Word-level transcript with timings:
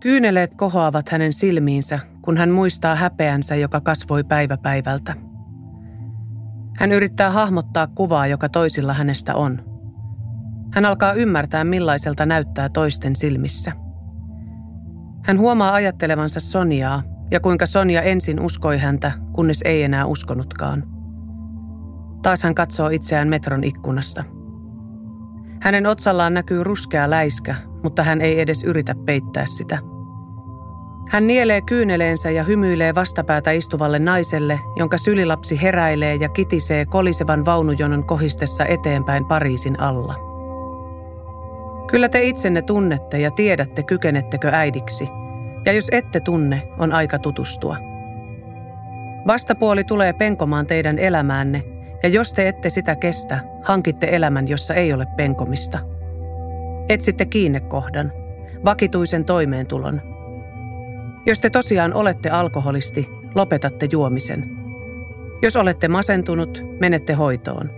Kyyneleet 0.00 0.54
kohoavat 0.54 1.08
hänen 1.08 1.32
silmiinsä, 1.32 1.98
kun 2.22 2.36
hän 2.36 2.50
muistaa 2.50 2.94
häpeänsä, 2.94 3.56
joka 3.56 3.80
kasvoi 3.80 4.24
päivä 4.24 4.56
päivältä. 4.56 5.14
Hän 6.76 6.92
yrittää 6.92 7.30
hahmottaa 7.30 7.86
kuvaa, 7.86 8.26
joka 8.26 8.48
toisilla 8.48 8.92
hänestä 8.92 9.34
on. 9.34 9.64
Hän 10.72 10.84
alkaa 10.84 11.12
ymmärtää, 11.12 11.64
millaiselta 11.64 12.26
näyttää 12.26 12.68
toisten 12.68 13.16
silmissä. 13.16 13.72
Hän 15.24 15.38
huomaa 15.38 15.74
ajattelevansa 15.74 16.40
Soniaa 16.40 17.02
ja 17.30 17.40
kuinka 17.40 17.66
Sonja 17.66 18.02
ensin 18.02 18.40
uskoi 18.40 18.78
häntä, 18.78 19.12
kunnes 19.32 19.62
ei 19.64 19.82
enää 19.82 20.04
uskonutkaan. 20.04 20.84
Taas 22.22 22.42
hän 22.42 22.54
katsoo 22.54 22.88
itseään 22.88 23.28
metron 23.28 23.64
ikkunasta. 23.64 24.24
Hänen 25.60 25.86
otsallaan 25.86 26.34
näkyy 26.34 26.64
ruskea 26.64 27.10
läiskä, 27.10 27.54
mutta 27.82 28.02
hän 28.02 28.20
ei 28.20 28.40
edes 28.40 28.64
yritä 28.64 28.94
peittää 29.06 29.46
sitä. 29.46 29.78
Hän 31.08 31.26
nielee 31.26 31.60
kyyneleensä 31.60 32.30
ja 32.30 32.44
hymyilee 32.44 32.94
vastapäätä 32.94 33.50
istuvalle 33.50 33.98
naiselle, 33.98 34.60
jonka 34.76 34.98
sylilapsi 34.98 35.62
heräilee 35.62 36.14
ja 36.14 36.28
kitisee 36.28 36.86
kolisevan 36.86 37.44
vaunujonon 37.44 38.04
kohistessa 38.04 38.64
eteenpäin 38.66 39.24
Pariisin 39.24 39.80
alla. 39.80 40.14
Kyllä 41.90 42.08
te 42.08 42.22
itsenne 42.22 42.62
tunnette 42.62 43.18
ja 43.18 43.30
tiedätte, 43.30 43.82
kykenettekö 43.82 44.50
äidiksi. 44.52 45.08
Ja 45.66 45.72
jos 45.72 45.88
ette 45.92 46.20
tunne, 46.20 46.68
on 46.78 46.92
aika 46.92 47.18
tutustua. 47.18 47.76
Vastapuoli 49.26 49.84
tulee 49.84 50.12
penkomaan 50.12 50.66
teidän 50.66 50.98
elämäänne, 50.98 51.62
ja 52.02 52.08
jos 52.08 52.32
te 52.32 52.48
ette 52.48 52.70
sitä 52.70 52.96
kestä, 52.96 53.40
hankitte 53.64 54.08
elämän, 54.10 54.48
jossa 54.48 54.74
ei 54.74 54.92
ole 54.92 55.06
penkomista. 55.16 55.78
Etsitte 56.88 57.24
kiinnekohdan, 57.24 58.12
vakituisen 58.64 59.24
toimeentulon. 59.24 60.00
Jos 61.26 61.40
te 61.40 61.50
tosiaan 61.50 61.94
olette 61.94 62.30
alkoholisti, 62.30 63.08
lopetatte 63.34 63.88
juomisen. 63.92 64.50
Jos 65.42 65.56
olette 65.56 65.88
masentunut, 65.88 66.64
menette 66.80 67.12
hoitoon. 67.12 67.70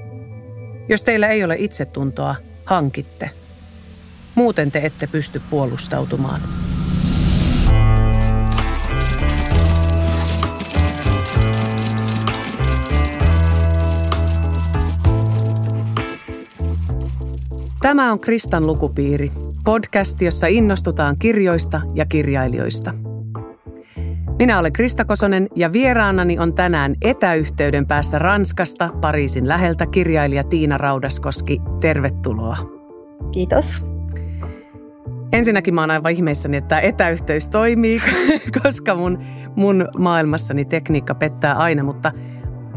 Jos 0.89 1.05
teillä 1.05 1.29
ei 1.29 1.45
ole 1.45 1.57
itsetuntoa, 1.59 2.35
hankitte. 2.65 3.31
Muuten 4.35 4.71
te 4.71 4.79
ette 4.79 5.07
pysty 5.07 5.43
puolustautumaan. 5.51 6.41
Tämä 17.83 18.13
on 18.13 18.21
Kristan 18.21 18.67
lukupiiri, 18.67 19.33
podcast, 19.65 20.23
jossa 20.23 20.47
innostutaan 20.47 21.17
kirjoista 21.19 21.81
ja 21.95 22.07
kirjailijoista. 22.07 22.95
Minä 24.39 24.59
olen 24.59 24.73
Krista 24.73 25.05
Kosonen 25.05 25.49
ja 25.57 25.73
vieraanani 25.73 26.39
on 26.39 26.55
tänään 26.55 26.95
etäyhteyden 27.03 27.87
päässä 27.87 28.19
Ranskasta, 28.19 28.89
Pariisin 29.01 29.49
läheltä 29.49 29.87
kirjailija 29.87 30.45
Tiina 30.45 30.79
Raudaskoski. 30.79 31.59
Tervetuloa. 31.81 32.57
Kiitos. 33.33 33.91
Ensinnäkin 35.33 35.75
mä 35.75 35.81
oon 35.81 35.91
aivan 35.91 36.13
ihmeissäni, 36.13 36.57
että 36.57 36.69
tämä 36.69 36.81
etäyhteys 36.81 37.49
toimii, 37.49 38.03
koska 38.63 38.95
mun, 38.95 39.19
mun 39.57 39.89
maailmassani 39.99 40.65
tekniikka 40.65 41.15
pettää 41.15 41.55
aina, 41.55 41.83
mutta 41.85 42.13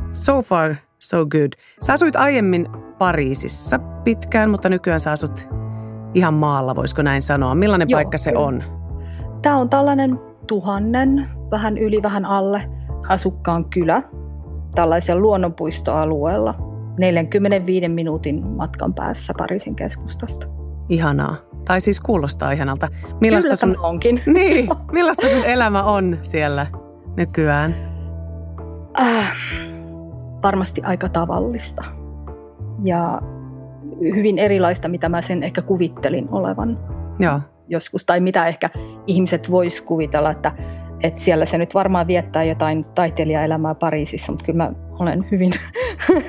so 0.10 0.42
far 0.42 0.76
so 1.00 1.26
good. 1.26 1.52
Sä 1.82 1.94
asuit 1.94 2.16
aiemmin 2.16 2.68
Pariisissa 3.04 3.80
pitkään, 3.80 4.50
mutta 4.50 4.70
nykyään 4.70 5.00
sä 5.00 5.12
asut 5.12 5.48
ihan 6.14 6.34
maalla, 6.34 6.76
voisiko 6.76 7.02
näin 7.02 7.22
sanoa. 7.22 7.56
Millainen 7.56 7.90
Joo, 7.90 7.98
paikka 7.98 8.18
se 8.18 8.34
on? 8.36 8.64
Tämä 9.42 9.58
on 9.58 9.70
tällainen 9.70 10.20
tuhannen, 10.48 11.30
vähän 11.52 11.78
yli, 11.78 12.04
vähän 12.04 12.26
alle 12.26 12.70
asukkaan 13.10 13.66
kylä 13.66 14.04
tällaisella 14.76 15.22
luonnonpuistoalueella 15.22 16.56
45 17.00 17.90
minuutin 17.90 18.48
matkan 18.48 18.94
päässä 18.94 19.34
Pariisin 19.38 19.76
keskustasta. 19.76 20.48
Ihanaa. 20.90 21.36
Tai 21.66 21.82
siis 21.82 22.00
kuulostaa 22.00 22.52
ihanalta. 22.52 22.88
Millaista 23.22 23.58
Kyllä 23.66 23.76
sun, 23.76 23.86
onkin. 23.86 24.22
Niin, 24.34 24.70
millaista 24.92 25.30
sun 25.30 25.46
elämä 25.46 25.84
on 25.84 26.18
siellä 26.22 26.68
nykyään? 27.18 27.76
Äh, 29.00 29.36
varmasti 30.44 30.82
aika 30.82 31.10
tavallista. 31.10 32.03
Ja 32.84 33.22
hyvin 34.02 34.38
erilaista, 34.38 34.88
mitä 34.90 35.10
mä 35.10 35.22
sen 35.22 35.44
ehkä 35.44 35.62
kuvittelin 35.62 36.28
olevan 36.32 36.80
Joo. 37.20 37.40
joskus. 37.68 38.06
Tai 38.06 38.20
mitä 38.20 38.46
ehkä 38.46 38.70
ihmiset 39.08 39.52
vois 39.52 39.82
kuvitella, 39.82 40.32
että, 40.32 40.52
että 41.02 41.22
siellä 41.22 41.46
se 41.46 41.58
nyt 41.58 41.74
varmaan 41.74 42.08
viettää 42.08 42.44
jotain 42.44 42.86
taiteilijaelämää 42.96 43.76
Pariisissa, 43.76 44.32
mutta 44.32 44.46
kyllä 44.46 44.58
mä 44.58 44.74
olen 45.00 45.26
hyvin, 45.32 45.52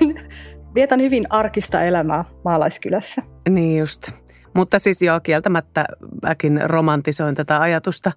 vietän 0.75 1.01
hyvin 1.01 1.27
arkista 1.31 1.83
elämää 1.83 2.25
maalaiskylässä. 2.45 3.23
Niin 3.49 3.79
just. 3.79 4.11
Mutta 4.55 4.79
siis 4.79 5.03
joo, 5.03 5.21
kieltämättä 5.21 5.85
mäkin 6.23 6.61
romantisoin 6.65 7.35
tätä 7.35 7.61
ajatusta. 7.61 8.13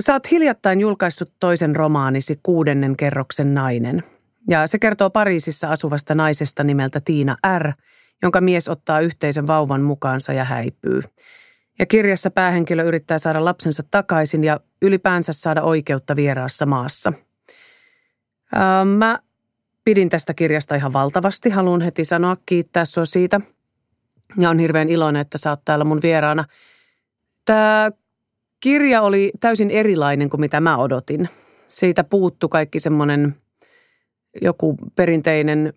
Sä 0.00 0.12
oot 0.12 0.30
hiljattain 0.30 0.80
julkaissut 0.80 1.32
toisen 1.40 1.76
romaanisi 1.76 2.40
Kuudennen 2.42 2.96
kerroksen 2.96 3.54
nainen. 3.54 4.02
Ja 4.48 4.66
se 4.66 4.78
kertoo 4.78 5.10
Pariisissa 5.10 5.70
asuvasta 5.70 6.14
naisesta 6.14 6.64
nimeltä 6.64 7.00
Tiina 7.04 7.36
R., 7.58 7.72
jonka 8.22 8.40
mies 8.40 8.68
ottaa 8.68 9.00
yhteisen 9.00 9.46
vauvan 9.46 9.82
mukaansa 9.82 10.32
ja 10.32 10.44
häipyy. 10.44 11.02
Ja 11.78 11.86
kirjassa 11.86 12.30
päähenkilö 12.30 12.82
yrittää 12.82 13.18
saada 13.18 13.44
lapsensa 13.44 13.82
takaisin 13.90 14.44
ja 14.44 14.60
ylipäänsä 14.82 15.32
saada 15.32 15.62
oikeutta 15.62 16.16
vieraassa 16.16 16.66
maassa. 16.66 17.12
Mä 18.96 19.18
pidin 19.84 20.08
tästä 20.08 20.34
kirjasta 20.34 20.74
ihan 20.74 20.92
valtavasti. 20.92 21.50
Haluan 21.50 21.80
heti 21.80 22.04
sanoa 22.04 22.36
kiittää 22.46 22.84
sua 22.84 23.04
siitä– 23.04 23.40
ja 24.38 24.50
on 24.50 24.58
hirveän 24.58 24.88
iloinen, 24.88 25.20
että 25.20 25.38
sä 25.38 25.50
oot 25.50 25.64
täällä 25.64 25.84
mun 25.84 26.02
vieraana. 26.02 26.44
Tämä 27.44 27.90
kirja 28.60 29.02
oli 29.02 29.32
täysin 29.40 29.70
erilainen 29.70 30.30
kuin 30.30 30.40
mitä 30.40 30.60
mä 30.60 30.76
odotin. 30.76 31.28
Siitä 31.68 32.04
puuttu 32.04 32.48
kaikki 32.48 32.80
semmoinen 32.80 33.36
joku 34.42 34.76
perinteinen 34.96 35.72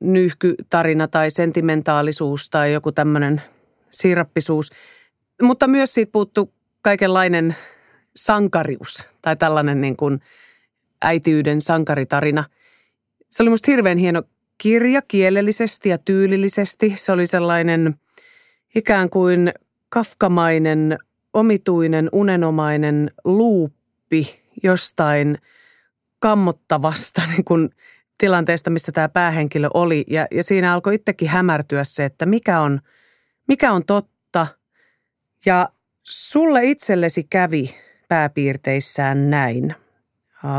nyhkytarina 0.00 1.08
tai 1.08 1.30
sentimentaalisuus 1.30 2.50
tai 2.50 2.72
joku 2.72 2.92
tämmöinen 2.92 3.42
siirappisuus. 3.90 4.70
Mutta 5.42 5.68
myös 5.68 5.94
siitä 5.94 6.12
puuttu 6.12 6.52
kaikenlainen 6.82 7.56
sankarius 8.16 9.06
tai 9.22 9.36
tällainen 9.36 9.80
niin 9.80 9.96
kuin 9.96 10.20
äitiyden 11.02 11.62
sankaritarina. 11.62 12.44
Se 13.30 13.42
oli 13.42 13.50
musta 13.50 13.70
hirveän 13.70 13.98
hieno 13.98 14.22
kirja 14.58 15.02
kielellisesti 15.02 15.88
ja 15.88 15.98
tyylillisesti. 15.98 16.92
Se 16.96 17.12
oli 17.12 17.26
sellainen 17.26 17.94
ikään 18.74 19.10
kuin 19.10 19.52
kafkamainen, 19.88 20.98
omituinen, 21.32 22.08
unenomainen 22.12 23.10
luuppi 23.24 24.40
jostain 24.62 25.38
kammottavasta 26.18 27.22
niin 27.30 27.44
kuin 27.44 27.70
tilanteesta, 28.22 28.70
missä 28.70 28.92
tämä 28.92 29.08
päähenkilö 29.08 29.68
oli. 29.74 30.04
Ja, 30.10 30.26
ja 30.30 30.42
siinä 30.42 30.74
alkoi 30.74 30.94
itsekin 30.94 31.28
hämärtyä 31.28 31.84
se, 31.84 32.04
että 32.04 32.26
mikä 32.26 32.60
on, 32.60 32.80
mikä 33.48 33.72
on 33.72 33.84
totta. 33.84 34.46
Ja 35.46 35.68
sulle 36.02 36.64
itsellesi 36.64 37.24
kävi 37.30 37.74
pääpiirteissään 38.08 39.30
näin. 39.30 39.74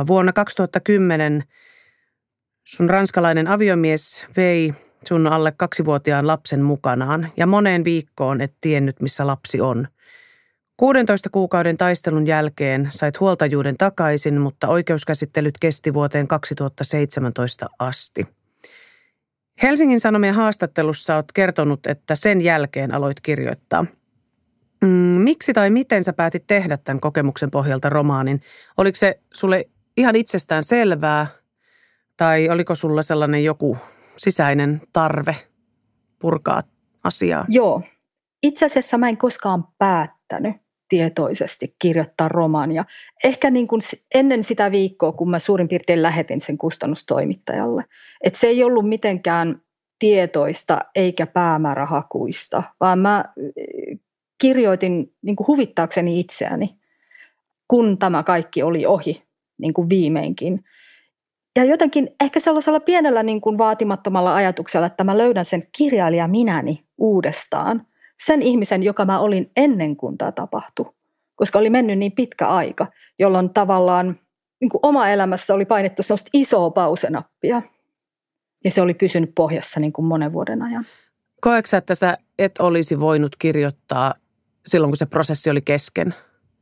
Vuonna 0.07 0.33
2010 0.33 1.43
Sun 2.63 2.89
ranskalainen 2.89 3.47
aviomies 3.47 4.25
vei 4.37 4.73
sun 5.07 5.27
alle 5.27 5.53
kaksivuotiaan 5.57 6.27
lapsen 6.27 6.61
mukanaan 6.61 7.31
ja 7.37 7.47
moneen 7.47 7.83
viikkoon 7.83 8.41
et 8.41 8.53
tiennyt, 8.61 9.01
missä 9.01 9.27
lapsi 9.27 9.61
on. 9.61 9.87
16 10.83 11.29
kuukauden 11.29 11.77
taistelun 11.77 12.27
jälkeen 12.27 12.87
sait 12.91 13.19
huoltajuuden 13.19 13.77
takaisin, 13.77 14.41
mutta 14.41 14.67
oikeuskäsittelyt 14.67 15.57
kesti 15.59 15.93
vuoteen 15.93 16.27
2017 16.27 17.67
asti. 17.79 18.27
Helsingin 19.63 19.99
Sanomien 19.99 20.33
haastattelussa 20.33 21.15
olet 21.15 21.31
kertonut, 21.33 21.87
että 21.87 22.15
sen 22.15 22.41
jälkeen 22.41 22.93
aloit 22.93 23.19
kirjoittaa. 23.19 23.85
Mm, 24.81 24.87
miksi 25.23 25.53
tai 25.53 25.69
miten 25.69 26.03
sä 26.03 26.13
päätit 26.13 26.43
tehdä 26.47 26.77
tämän 26.77 26.99
kokemuksen 26.99 27.51
pohjalta 27.51 27.89
romaanin? 27.89 28.41
Oliko 28.77 28.95
se 28.95 29.19
sulle 29.33 29.65
ihan 29.97 30.15
itsestään 30.15 30.63
selvää 30.63 31.27
tai 32.17 32.49
oliko 32.49 32.75
sulla 32.75 33.03
sellainen 33.03 33.43
joku 33.43 33.77
sisäinen 34.17 34.81
tarve 34.93 35.35
purkaa 36.19 36.63
asiaa? 37.03 37.45
Joo. 37.49 37.81
Itse 38.43 38.65
asiassa 38.65 38.97
mä 38.97 39.09
en 39.09 39.17
koskaan 39.17 39.67
päättänyt 39.77 40.62
tietoisesti 40.93 41.75
kirjoittaa 41.79 42.27
romaania. 42.27 42.85
Ehkä 43.23 43.51
niin 43.51 43.67
kuin 43.67 43.81
ennen 44.15 44.43
sitä 44.43 44.71
viikkoa, 44.71 45.11
kun 45.11 45.29
mä 45.29 45.39
suurin 45.39 45.67
piirtein 45.67 46.01
lähetin 46.01 46.39
sen 46.39 46.57
kustannustoimittajalle. 46.57 47.85
Että 48.23 48.39
se 48.39 48.47
ei 48.47 48.63
ollut 48.63 48.89
mitenkään 48.89 49.61
tietoista 49.99 50.81
eikä 50.95 51.25
päämäärähakuista, 51.27 52.63
vaan 52.79 52.99
mä 52.99 53.25
kirjoitin 54.41 55.13
niin 55.21 55.35
kuin 55.35 55.47
huvittaakseni 55.47 56.19
itseäni. 56.19 56.75
kun 57.67 57.97
tämä 57.97 58.23
kaikki 58.23 58.63
oli 58.63 58.85
ohi 58.85 59.23
niin 59.57 59.73
kuin 59.73 59.89
viimeinkin. 59.89 60.63
Ja 61.55 61.63
jotenkin 61.63 62.09
ehkä 62.21 62.39
sellaisella 62.39 62.79
pienellä 62.79 63.23
niin 63.23 63.41
kuin 63.41 63.57
vaatimattomalla 63.57 64.35
ajatuksella, 64.35 64.87
että 64.87 65.03
mä 65.03 65.17
löydän 65.17 65.45
sen 65.45 65.67
kirjailija 65.77 66.27
minäni 66.27 66.83
uudestaan. 66.97 67.87
Sen 68.25 68.41
ihmisen, 68.41 68.83
joka 68.83 69.05
mä 69.05 69.19
olin 69.19 69.51
ennen 69.55 69.95
kuin 69.95 70.17
tämä 70.17 70.31
tapahtui. 70.31 70.93
Koska 71.35 71.59
oli 71.59 71.69
mennyt 71.69 71.97
niin 71.97 72.11
pitkä 72.11 72.47
aika, 72.47 72.87
jolloin 73.19 73.49
tavallaan 73.49 74.19
niin 74.61 74.69
kuin 74.69 74.79
oma 74.83 75.09
elämässä 75.09 75.53
oli 75.53 75.65
painettu 75.65 76.03
sellaista 76.03 76.29
isoa 76.33 76.69
pausenappia. 76.71 77.61
Ja 78.63 78.71
se 78.71 78.81
oli 78.81 78.93
pysynyt 78.93 79.31
pohjassa 79.35 79.79
niin 79.79 79.93
kuin 79.93 80.05
monen 80.05 80.33
vuoden 80.33 80.61
ajan. 80.61 80.85
Koetko 81.41 81.77
että 81.77 81.95
sä 81.95 82.17
et 82.39 82.51
olisi 82.59 82.99
voinut 82.99 83.35
kirjoittaa 83.35 84.13
silloin, 84.65 84.91
kun 84.91 84.97
se 84.97 85.05
prosessi 85.05 85.49
oli 85.49 85.61
kesken? 85.61 86.15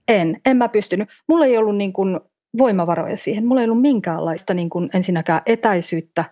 En, 0.07 0.41
en 0.45 0.57
mä 0.57 0.69
pystynyt. 0.69 1.09
Mulla 1.27 1.45
ei 1.45 1.57
ollut 1.57 1.75
niin 1.75 1.93
kuin 1.93 2.19
voimavaroja 2.57 3.17
siihen. 3.17 3.45
Mulla 3.45 3.61
ei 3.61 3.65
ollut 3.65 3.81
minkäänlaista 3.81 4.53
niin 4.53 4.69
kuin 4.69 4.89
ensinnäkään 4.93 5.41
etäisyyttä 5.45 6.25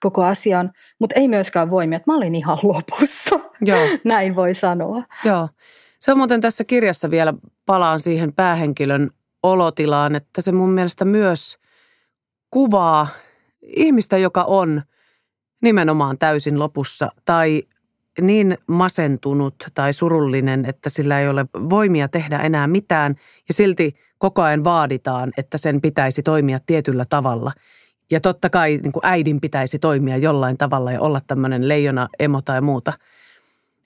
koko 0.00 0.24
asiaan, 0.24 0.72
mutta 0.98 1.20
ei 1.20 1.28
myöskään 1.28 1.70
voimia. 1.70 2.00
Mä 2.06 2.16
olin 2.16 2.34
ihan 2.34 2.58
lopussa, 2.62 3.40
Joo. 3.60 3.88
näin 4.04 4.36
voi 4.36 4.54
sanoa. 4.54 5.02
Joo. 5.24 5.48
Se 5.98 6.12
on 6.12 6.18
muuten 6.18 6.40
tässä 6.40 6.64
kirjassa 6.64 7.10
vielä, 7.10 7.34
palaan 7.66 8.00
siihen 8.00 8.32
päähenkilön 8.32 9.10
olotilaan, 9.42 10.16
että 10.16 10.40
se 10.40 10.52
mun 10.52 10.70
mielestä 10.70 11.04
myös 11.04 11.58
kuvaa 12.50 13.08
ihmistä, 13.62 14.18
joka 14.18 14.44
on 14.44 14.82
nimenomaan 15.62 16.18
täysin 16.18 16.58
lopussa 16.58 17.08
tai 17.24 17.62
niin 18.20 18.58
masentunut 18.66 19.54
tai 19.74 19.92
surullinen, 19.92 20.64
että 20.64 20.90
sillä 20.90 21.20
ei 21.20 21.28
ole 21.28 21.46
voimia 21.54 22.08
tehdä 22.08 22.38
enää 22.38 22.66
mitään 22.66 23.14
ja 23.48 23.54
silti 23.54 23.96
koko 24.18 24.42
ajan 24.42 24.64
vaaditaan, 24.64 25.32
että 25.36 25.58
sen 25.58 25.80
pitäisi 25.80 26.22
toimia 26.22 26.60
tietyllä 26.66 27.04
tavalla. 27.04 27.52
Ja 28.10 28.20
totta 28.20 28.50
kai 28.50 28.78
niin 28.82 28.92
kuin 28.92 29.06
äidin 29.06 29.40
pitäisi 29.40 29.78
toimia 29.78 30.16
jollain 30.16 30.58
tavalla 30.58 30.92
ja 30.92 31.00
olla 31.00 31.20
tämmöinen 31.26 31.68
leijona, 31.68 32.08
emo 32.18 32.42
tai 32.42 32.60
muuta. 32.60 32.92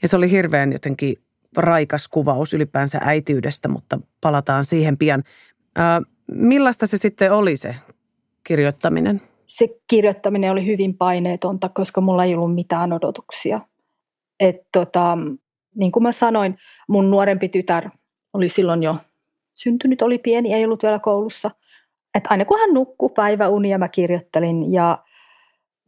Ja 0.02 0.08
se 0.08 0.16
oli 0.16 0.30
hirveän 0.30 0.72
jotenkin 0.72 1.16
raikas 1.56 2.08
kuvaus 2.08 2.54
ylipäänsä 2.54 2.98
äitiydestä, 3.02 3.68
mutta 3.68 4.00
palataan 4.20 4.64
siihen 4.64 4.98
pian. 4.98 5.24
Ää, 5.76 6.02
millaista 6.32 6.86
se 6.86 6.98
sitten 6.98 7.32
oli 7.32 7.56
se 7.56 7.76
kirjoittaminen? 8.44 9.22
Se 9.46 9.68
kirjoittaminen 9.88 10.50
oli 10.50 10.66
hyvin 10.66 10.96
paineetonta, 10.96 11.68
koska 11.68 12.00
mulla 12.00 12.24
ei 12.24 12.34
ollut 12.34 12.54
mitään 12.54 12.92
odotuksia. 12.92 13.60
Et 14.40 14.56
tota, 14.72 15.18
niin 15.74 15.92
kuin 15.92 16.02
mä 16.02 16.12
sanoin, 16.12 16.56
mun 16.88 17.10
nuorempi 17.10 17.48
tytär 17.48 17.90
oli 18.32 18.48
silloin 18.48 18.82
jo 18.82 18.96
syntynyt, 19.54 20.02
oli 20.02 20.18
pieni, 20.18 20.54
ei 20.54 20.64
ollut 20.64 20.82
vielä 20.82 20.98
koulussa. 20.98 21.50
Et 22.14 22.24
aina 22.30 22.44
kun 22.44 22.58
hän 22.58 22.74
nukkui 22.74 23.10
päiväunia, 23.14 23.78
mä 23.78 23.88
kirjoittelin 23.88 24.72
ja, 24.72 24.98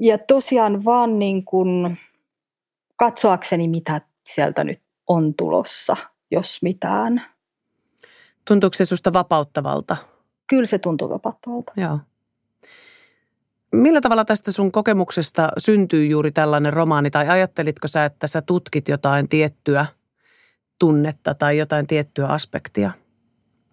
ja 0.00 0.18
tosiaan 0.18 0.84
vaan 0.84 1.18
niin 1.18 1.44
kuin 1.44 1.98
katsoakseni, 2.96 3.68
mitä 3.68 4.00
sieltä 4.28 4.64
nyt 4.64 4.82
on 5.06 5.34
tulossa, 5.34 5.96
jos 6.30 6.62
mitään. 6.62 7.22
Tuntuuko 8.48 8.74
se 8.74 8.84
susta 8.84 9.12
vapauttavalta? 9.12 9.96
Kyllä 10.46 10.66
se 10.66 10.78
tuntuu 10.78 11.08
vapauttavalta. 11.08 11.72
Joo. 11.76 11.98
Millä 13.72 14.00
tavalla 14.00 14.24
tästä 14.24 14.52
sun 14.52 14.72
kokemuksesta 14.72 15.48
syntyy 15.58 16.06
juuri 16.06 16.32
tällainen 16.32 16.72
romaani, 16.72 17.10
tai 17.10 17.28
ajattelitko 17.28 17.88
sä, 17.88 18.04
että 18.04 18.26
sä 18.26 18.42
tutkit 18.42 18.88
jotain 18.88 19.28
tiettyä 19.28 19.86
tunnetta 20.78 21.34
tai 21.34 21.58
jotain 21.58 21.86
tiettyä 21.86 22.26
aspektia? 22.26 22.90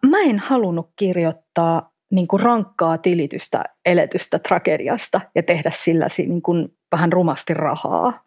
Mä 0.05 0.19
en 0.19 0.39
halunnut 0.39 0.89
kirjoittaa 0.95 1.93
niin 2.11 2.27
kuin 2.27 2.39
rankkaa 2.39 2.97
tilitystä 2.97 3.63
eletystä 3.85 4.39
tragediasta 4.39 5.21
ja 5.35 5.44
tehdä 5.44 5.69
sillä 5.69 6.07
niin 6.17 6.41
kuin 6.41 6.77
vähän 6.91 7.11
rumasti 7.11 7.53
rahaa. 7.53 8.23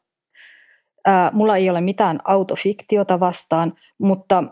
Ää, 1.06 1.30
mulla 1.32 1.56
ei 1.56 1.70
ole 1.70 1.80
mitään 1.80 2.18
autofiktiota 2.24 3.20
vastaan, 3.20 3.74
mutta 3.98 4.44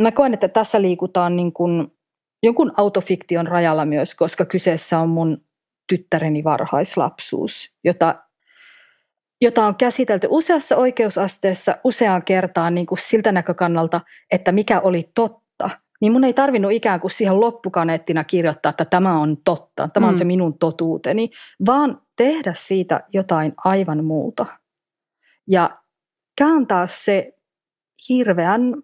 mä 0.00 0.12
koen, 0.12 0.34
että 0.34 0.48
tässä 0.48 0.82
liikutaan 0.82 1.36
niin 1.36 1.52
kuin 1.52 1.92
jonkun 2.42 2.72
autofiktion 2.76 3.46
rajalla 3.46 3.84
myös, 3.84 4.14
koska 4.14 4.44
kyseessä 4.44 4.98
on 4.98 5.08
mun 5.08 5.44
tyttäreni 5.88 6.44
varhaislapsuus, 6.44 7.74
jota, 7.84 8.14
jota 9.40 9.66
on 9.66 9.74
käsitelty 9.74 10.26
useassa 10.30 10.76
oikeusasteessa 10.76 11.76
useaan 11.84 12.22
kertaan 12.22 12.74
niin 12.74 12.86
kuin 12.86 12.98
siltä 12.98 13.32
näkökannalta, 13.32 14.00
että 14.30 14.52
mikä 14.52 14.80
oli 14.80 15.10
totta. 15.14 15.43
Niin 16.04 16.12
mun 16.12 16.24
ei 16.24 16.34
tarvinnut 16.34 16.72
ikään 16.72 17.00
kuin 17.00 17.10
siihen 17.10 17.40
loppukaneettina 17.40 18.24
kirjoittaa, 18.24 18.70
että 18.70 18.84
tämä 18.84 19.18
on 19.18 19.36
totta, 19.44 19.88
tämä 19.88 20.06
on 20.06 20.14
mm. 20.14 20.18
se 20.18 20.24
minun 20.24 20.58
totuuteni, 20.58 21.30
vaan 21.66 22.02
tehdä 22.16 22.52
siitä 22.56 23.00
jotain 23.12 23.52
aivan 23.56 24.04
muuta. 24.04 24.46
Ja 25.48 25.78
kääntää 26.38 26.86
se 26.86 27.32
hirveän 28.08 28.74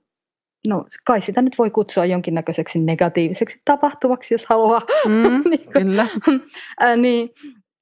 no 0.67 0.85
kai 1.05 1.21
sitä 1.21 1.43
nyt 1.43 1.59
voi 1.59 1.71
kutsua 1.71 2.05
jonkinnäköiseksi 2.05 2.85
negatiiviseksi 2.85 3.63
tapahtuvaksi, 3.65 4.35
jos 4.35 4.47
haluaa. 4.47 4.81
Mm, 5.09 5.43
niin, 5.51 5.73
kyllä. 5.73 6.07
Ää, 6.81 6.97
niin, 6.97 7.31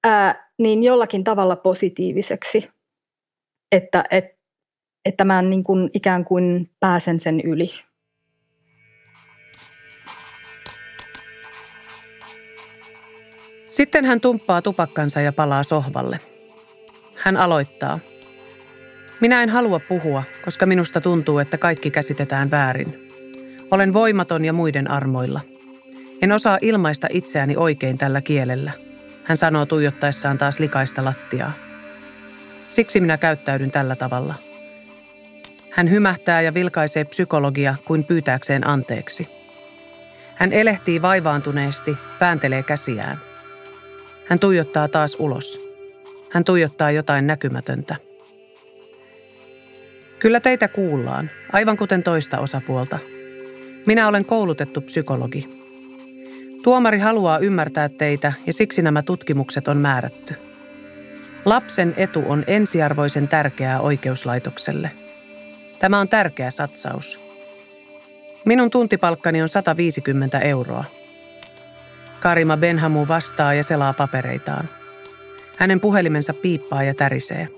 ää, 0.04 0.50
niin 0.58 0.82
jollakin 0.82 1.24
tavalla 1.24 1.56
positiiviseksi, 1.56 2.68
että, 3.72 4.04
et, 4.10 4.24
että 5.04 5.24
mä 5.24 5.42
niin 5.42 5.64
kuin 5.64 5.90
ikään 5.94 6.24
kuin 6.24 6.70
pääsen 6.80 7.20
sen 7.20 7.40
yli. 7.40 7.87
Sitten 13.78 14.04
hän 14.04 14.20
tumppaa 14.20 14.62
tupakkansa 14.62 15.20
ja 15.20 15.32
palaa 15.32 15.62
sohvalle. 15.62 16.18
Hän 17.16 17.36
aloittaa– 17.36 17.98
minä 19.20 19.42
en 19.42 19.48
halua 19.48 19.80
puhua, 19.88 20.22
koska 20.44 20.66
minusta 20.66 21.00
tuntuu, 21.00 21.38
että 21.38 21.58
kaikki 21.58 21.90
käsitetään 21.90 22.50
väärin. 22.50 23.08
Olen 23.70 23.92
voimaton 23.92 24.44
ja 24.44 24.52
muiden 24.52 24.90
armoilla. 24.90 25.40
En 26.22 26.32
osaa 26.32 26.58
ilmaista 26.60 27.06
itseäni 27.10 27.56
oikein 27.56 27.98
tällä 27.98 28.20
kielellä. 28.20 28.72
Hän 29.24 29.36
sanoo 29.36 29.66
tuijottaessaan 29.66 30.38
taas 30.38 30.58
likaista 30.58 31.04
lattiaa. 31.04 31.52
Siksi 32.68 33.00
minä 33.00 33.16
käyttäydyn 33.16 33.70
tällä 33.70 33.96
tavalla. 33.96 34.34
Hän 35.70 35.90
hymähtää 35.90 36.42
ja 36.42 36.54
vilkaisee 36.54 37.04
psykologia 37.04 37.74
kuin 37.84 38.04
pyytääkseen 38.04 38.66
anteeksi. 38.66 39.28
Hän 40.34 40.52
elehtii 40.52 41.02
vaivaantuneesti, 41.02 41.96
pääntelee 42.18 42.62
käsiään. 42.62 43.27
Hän 44.28 44.38
tuijottaa 44.38 44.88
taas 44.88 45.16
ulos. 45.18 45.68
Hän 46.30 46.44
tuijottaa 46.44 46.90
jotain 46.90 47.26
näkymätöntä. 47.26 47.96
Kyllä 50.18 50.40
teitä 50.40 50.68
kuullaan, 50.68 51.30
aivan 51.52 51.76
kuten 51.76 52.02
toista 52.02 52.38
osapuolta. 52.38 52.98
Minä 53.86 54.08
olen 54.08 54.24
koulutettu 54.24 54.80
psykologi. 54.80 55.48
Tuomari 56.62 56.98
haluaa 56.98 57.38
ymmärtää 57.38 57.88
teitä 57.88 58.32
ja 58.46 58.52
siksi 58.52 58.82
nämä 58.82 59.02
tutkimukset 59.02 59.68
on 59.68 59.76
määrätty. 59.76 60.34
Lapsen 61.44 61.94
etu 61.96 62.24
on 62.26 62.44
ensiarvoisen 62.46 63.28
tärkeää 63.28 63.80
oikeuslaitokselle. 63.80 64.90
Tämä 65.78 66.00
on 66.00 66.08
tärkeä 66.08 66.50
satsaus. 66.50 67.20
Minun 68.44 68.70
tuntipalkkani 68.70 69.42
on 69.42 69.48
150 69.48 70.38
euroa. 70.38 70.84
Karima 72.20 72.56
Benhamu 72.56 73.08
vastaa 73.08 73.54
ja 73.54 73.64
selaa 73.64 73.92
papereitaan. 73.92 74.68
Hänen 75.56 75.80
puhelimensa 75.80 76.34
piippaa 76.34 76.82
ja 76.82 76.94
tärisee. 76.94 77.48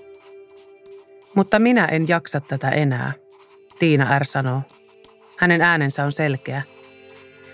Mutta 1.35 1.59
minä 1.59 1.85
en 1.85 2.07
jaksa 2.07 2.41
tätä 2.41 2.69
enää, 2.69 3.13
Tiina 3.79 4.19
R. 4.19 4.25
sanoo. 4.25 4.61
Hänen 5.37 5.61
äänensä 5.61 6.03
on 6.03 6.11
selkeä. 6.11 6.61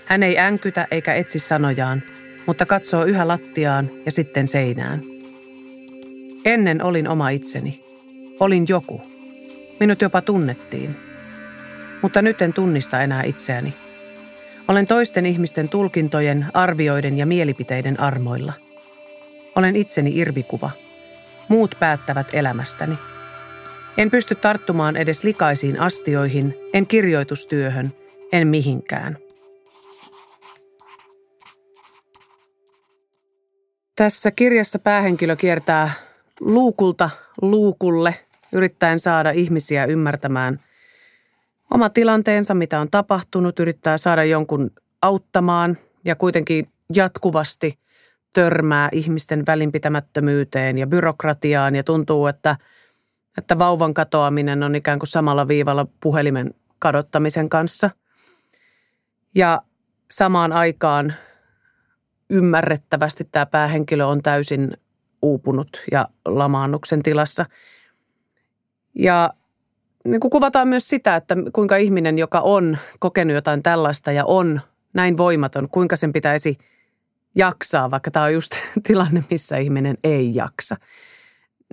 Hän 0.05 0.23
ei 0.23 0.39
änkytä 0.39 0.87
eikä 0.91 1.13
etsi 1.13 1.39
sanojaan, 1.39 2.03
mutta 2.45 2.65
katsoo 2.65 3.03
yhä 3.03 3.27
lattiaan 3.27 3.89
ja 4.05 4.11
sitten 4.11 4.47
seinään. 4.47 5.01
Ennen 6.45 6.83
olin 6.83 7.07
oma 7.07 7.29
itseni. 7.29 7.83
Olin 8.39 8.65
joku. 8.69 9.01
Minut 9.79 10.01
jopa 10.01 10.21
tunnettiin. 10.21 10.95
Mutta 12.01 12.21
nyt 12.21 12.41
en 12.41 12.53
tunnista 12.53 13.01
enää 13.01 13.23
itseäni. 13.23 13.73
Olen 14.67 14.87
toisten 14.87 15.25
ihmisten 15.25 15.69
tulkintojen, 15.69 16.45
arvioiden 16.53 17.17
ja 17.17 17.25
mielipiteiden 17.25 17.99
armoilla. 17.99 18.53
Olen 19.55 19.75
itseni 19.75 20.17
irvikuva. 20.17 20.71
Muut 21.47 21.75
päättävät 21.79 22.27
elämästäni. 22.33 22.97
En 23.97 24.11
pysty 24.11 24.35
tarttumaan 24.35 24.97
edes 24.97 25.23
likaisiin 25.23 25.79
astioihin, 25.79 26.55
en 26.73 26.87
kirjoitustyöhön, 26.87 27.91
en 28.31 28.47
mihinkään. 28.47 29.17
Tässä 33.95 34.31
kirjassa 34.31 34.79
päähenkilö 34.79 35.35
kiertää 35.35 35.91
luukulta 36.39 37.09
luukulle, 37.41 38.15
yrittäen 38.53 38.99
saada 38.99 39.31
ihmisiä 39.31 39.85
ymmärtämään 39.85 40.59
oma 41.73 41.89
tilanteensa, 41.89 42.53
mitä 42.53 42.79
on 42.79 42.91
tapahtunut, 42.91 43.59
yrittää 43.59 43.97
saada 43.97 44.23
jonkun 44.23 44.71
auttamaan 45.01 45.77
ja 46.05 46.15
kuitenkin 46.15 46.69
jatkuvasti 46.93 47.79
törmää 48.33 48.89
ihmisten 48.91 49.43
välinpitämättömyyteen 49.47 50.77
ja 50.77 50.87
byrokratiaan 50.87 51.75
ja 51.75 51.83
tuntuu, 51.83 52.27
että, 52.27 52.57
että 53.37 53.59
vauvan 53.59 53.93
katoaminen 53.93 54.63
on 54.63 54.75
ikään 54.75 54.99
kuin 54.99 55.07
samalla 55.07 55.47
viivalla 55.47 55.87
puhelimen 55.99 56.53
kadottamisen 56.79 57.49
kanssa. 57.49 57.89
Ja 59.35 59.61
samaan 60.11 60.53
aikaan 60.53 61.13
ymmärrettävästi 62.29 63.23
tämä 63.31 63.45
päähenkilö 63.45 64.05
on 64.05 64.23
täysin 64.23 64.77
uupunut 65.21 65.83
ja 65.91 66.07
lamaannuksen 66.25 67.03
tilassa. 67.03 67.45
Ja 68.95 69.29
niin 70.07 70.19
kuin 70.19 70.31
kuvataan 70.31 70.67
myös 70.67 70.89
sitä, 70.89 71.15
että 71.15 71.35
kuinka 71.53 71.77
ihminen, 71.77 72.17
joka 72.17 72.39
on 72.39 72.77
kokenut 72.99 73.35
jotain 73.35 73.63
tällaista 73.63 74.11
ja 74.11 74.25
on 74.25 74.61
näin 74.93 75.17
voimaton, 75.17 75.69
kuinka 75.69 75.95
sen 75.95 76.13
pitäisi 76.13 76.57
jaksaa, 77.35 77.91
vaikka 77.91 78.11
tämä 78.11 78.25
on 78.25 78.33
just 78.33 78.51
tilanne, 78.87 79.23
missä 79.29 79.57
ihminen 79.57 79.97
ei 80.03 80.35
jaksa. 80.35 80.75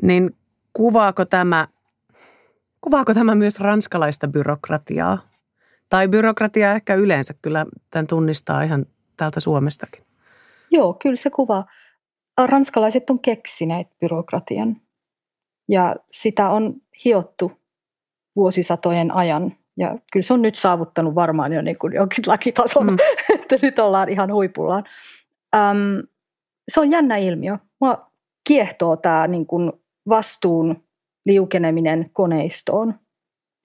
Niin 0.02 0.36
kuvaako 0.72 1.24
tämä, 1.24 1.68
kuvaako 2.80 3.14
tämä 3.14 3.34
myös 3.34 3.60
ranskalaista 3.60 4.28
byrokratiaa? 4.28 5.18
Tai 5.88 6.08
byrokratiaa 6.08 6.74
ehkä 6.74 6.94
yleensä, 6.94 7.34
kyllä 7.42 7.66
tämän 7.90 8.06
tunnistaa 8.06 8.62
ihan 8.62 8.86
täältä 9.16 9.40
Suomestakin. 9.40 10.04
Joo, 10.70 10.94
kyllä 10.94 11.16
se 11.16 11.30
kuvaa. 11.30 11.64
Ranskalaiset 12.46 13.10
on 13.10 13.20
keksineet 13.20 13.86
byrokratian 14.00 14.76
ja 15.68 15.96
sitä 16.10 16.50
on 16.50 16.74
hiottu 17.04 17.52
vuosisatojen 18.36 19.10
ajan. 19.10 19.56
Ja 19.76 19.98
kyllä 20.12 20.24
se 20.24 20.32
on 20.32 20.42
nyt 20.42 20.54
saavuttanut 20.54 21.14
varmaan 21.14 21.52
jo 21.52 21.62
niin 21.62 21.78
kuin 21.78 21.92
jonkin 21.92 22.24
lakitason, 22.26 22.86
mm. 22.86 22.96
että 23.34 23.56
nyt 23.62 23.78
ollaan 23.78 24.08
ihan 24.08 24.32
huipullaan. 24.32 24.84
Öm, 25.54 26.06
se 26.68 26.80
on 26.80 26.90
jännä 26.90 27.16
ilmiö. 27.16 27.58
Mua 27.80 28.10
kiehtoo 28.48 28.96
tämä 28.96 29.26
niin 29.26 29.46
kuin 29.46 29.72
vastuun 30.08 30.84
liukeneminen 31.26 32.10
koneistoon 32.12 32.94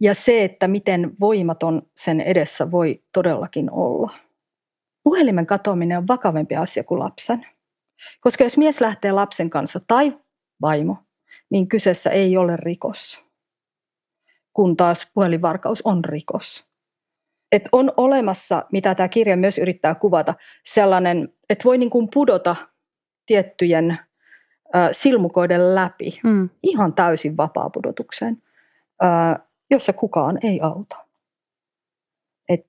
ja 0.01 0.13
se, 0.13 0.43
että 0.43 0.67
miten 0.67 1.11
voimaton 1.19 1.81
sen 1.97 2.21
edessä 2.21 2.71
voi 2.71 3.03
todellakin 3.13 3.71
olla. 3.71 4.11
Puhelimen 5.03 5.45
katoaminen 5.45 5.97
on 5.97 6.07
vakavampi 6.07 6.55
asia 6.55 6.83
kuin 6.83 6.99
lapsen. 6.99 7.45
Koska 8.21 8.43
jos 8.43 8.57
mies 8.57 8.81
lähtee 8.81 9.11
lapsen 9.11 9.49
kanssa 9.49 9.79
tai 9.87 10.17
vaimo, 10.61 10.97
niin 11.49 11.67
kyseessä 11.67 12.09
ei 12.09 12.37
ole 12.37 12.57
rikos 12.57 13.28
kun 14.53 14.77
taas 14.77 15.11
puhelinvarkaus 15.13 15.81
on 15.81 16.05
rikos. 16.05 16.69
Et 17.51 17.63
on 17.71 17.91
olemassa, 17.97 18.65
mitä 18.71 18.95
tämä 18.95 19.07
kirja 19.07 19.37
myös 19.37 19.57
yrittää 19.57 19.95
kuvata, 19.95 20.35
sellainen, 20.65 21.33
että 21.49 21.63
voi 21.63 21.77
niin 21.77 21.89
kuin 21.89 22.07
pudota 22.13 22.55
tiettyjen 23.25 23.91
äh, 24.75 24.89
silmukoiden 24.91 25.75
läpi 25.75 26.19
mm. 26.23 26.49
ihan 26.63 26.93
täysin 26.93 27.37
vapaa-pudotukseen, 27.37 28.43
äh, 29.03 29.47
jossa 29.71 29.93
kukaan 29.93 30.39
ei 30.43 30.61
auta. 30.61 31.05
Et 32.49 32.65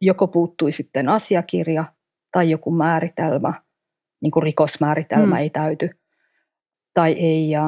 joko 0.00 0.26
puuttui 0.26 0.72
sitten 0.72 1.08
asiakirja 1.08 1.84
tai 2.32 2.50
joku 2.50 2.70
määritelmä, 2.70 3.62
niin 4.20 4.30
kuin 4.30 4.42
rikosmääritelmä 4.42 5.34
mm. 5.34 5.40
ei 5.40 5.50
täyty, 5.50 5.90
tai 6.94 7.12
ei, 7.12 7.56
äh, 7.56 7.64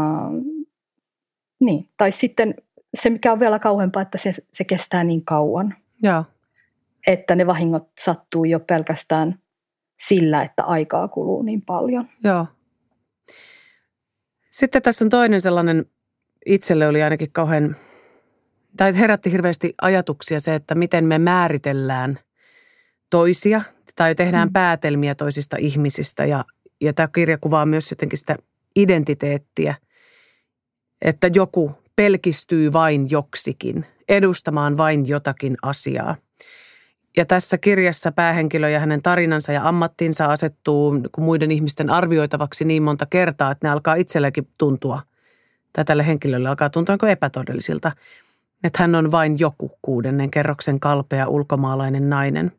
niin, 1.60 1.88
tai 1.96 2.12
sitten 2.12 2.54
se, 2.94 3.10
mikä 3.10 3.32
on 3.32 3.40
vielä 3.40 3.58
kauempaa, 3.58 4.02
että 4.02 4.18
se, 4.18 4.34
se 4.52 4.64
kestää 4.64 5.04
niin 5.04 5.24
kauan. 5.24 5.74
Joo. 6.02 6.24
Että 7.06 7.34
ne 7.34 7.46
vahingot 7.46 7.88
sattuu 7.98 8.44
jo 8.44 8.60
pelkästään 8.60 9.38
sillä, 9.98 10.42
että 10.42 10.64
aikaa 10.64 11.08
kuluu 11.08 11.42
niin 11.42 11.62
paljon. 11.62 12.08
Joo. 12.24 12.46
Sitten 14.50 14.82
tässä 14.82 15.04
on 15.04 15.08
toinen 15.08 15.40
sellainen, 15.40 15.86
itselle 16.46 16.88
oli 16.88 17.02
ainakin 17.02 17.32
kauhean, 17.32 17.76
tai 18.76 18.98
herätti 18.98 19.32
hirveästi 19.32 19.74
ajatuksia 19.82 20.40
se, 20.40 20.54
että 20.54 20.74
miten 20.74 21.04
me 21.04 21.18
määritellään 21.18 22.18
toisia 23.10 23.62
tai 23.96 24.14
tehdään 24.14 24.48
mm. 24.48 24.52
päätelmiä 24.52 25.14
toisista 25.14 25.56
ihmisistä. 25.60 26.24
Ja, 26.24 26.44
ja 26.80 26.92
tämä 26.92 27.08
kirja 27.14 27.38
kuvaa 27.38 27.66
myös 27.66 27.90
jotenkin 27.90 28.18
sitä 28.18 28.36
identiteettiä, 28.76 29.74
että 31.02 31.30
joku 31.34 31.72
pelkistyy 31.98 32.72
vain 32.72 33.10
joksikin, 33.10 33.86
edustamaan 34.08 34.76
vain 34.76 35.08
jotakin 35.08 35.56
asiaa. 35.62 36.16
Ja 37.16 37.26
tässä 37.26 37.58
kirjassa 37.58 38.12
päähenkilö 38.12 38.68
ja 38.68 38.80
hänen 38.80 39.02
tarinansa 39.02 39.52
ja 39.52 39.68
ammattinsa 39.68 40.26
asettuu 40.26 40.94
muiden 41.16 41.50
ihmisten 41.50 41.90
arvioitavaksi 41.90 42.64
niin 42.64 42.82
monta 42.82 43.06
kertaa, 43.06 43.50
että 43.50 43.66
ne 43.66 43.72
alkaa 43.72 43.94
itsellekin 43.94 44.48
tuntua, 44.58 45.02
tai 45.72 45.84
tälle 45.84 46.06
henkilölle 46.06 46.48
alkaa 46.48 46.70
tuntua 46.70 46.96
epätodellisilta, 47.08 47.92
että 48.64 48.82
hän 48.82 48.94
on 48.94 49.10
vain 49.10 49.38
joku 49.38 49.78
kuudennen 49.82 50.30
kerroksen 50.30 50.80
kalpea 50.80 51.28
ulkomaalainen 51.28 52.10
nainen. 52.10 52.52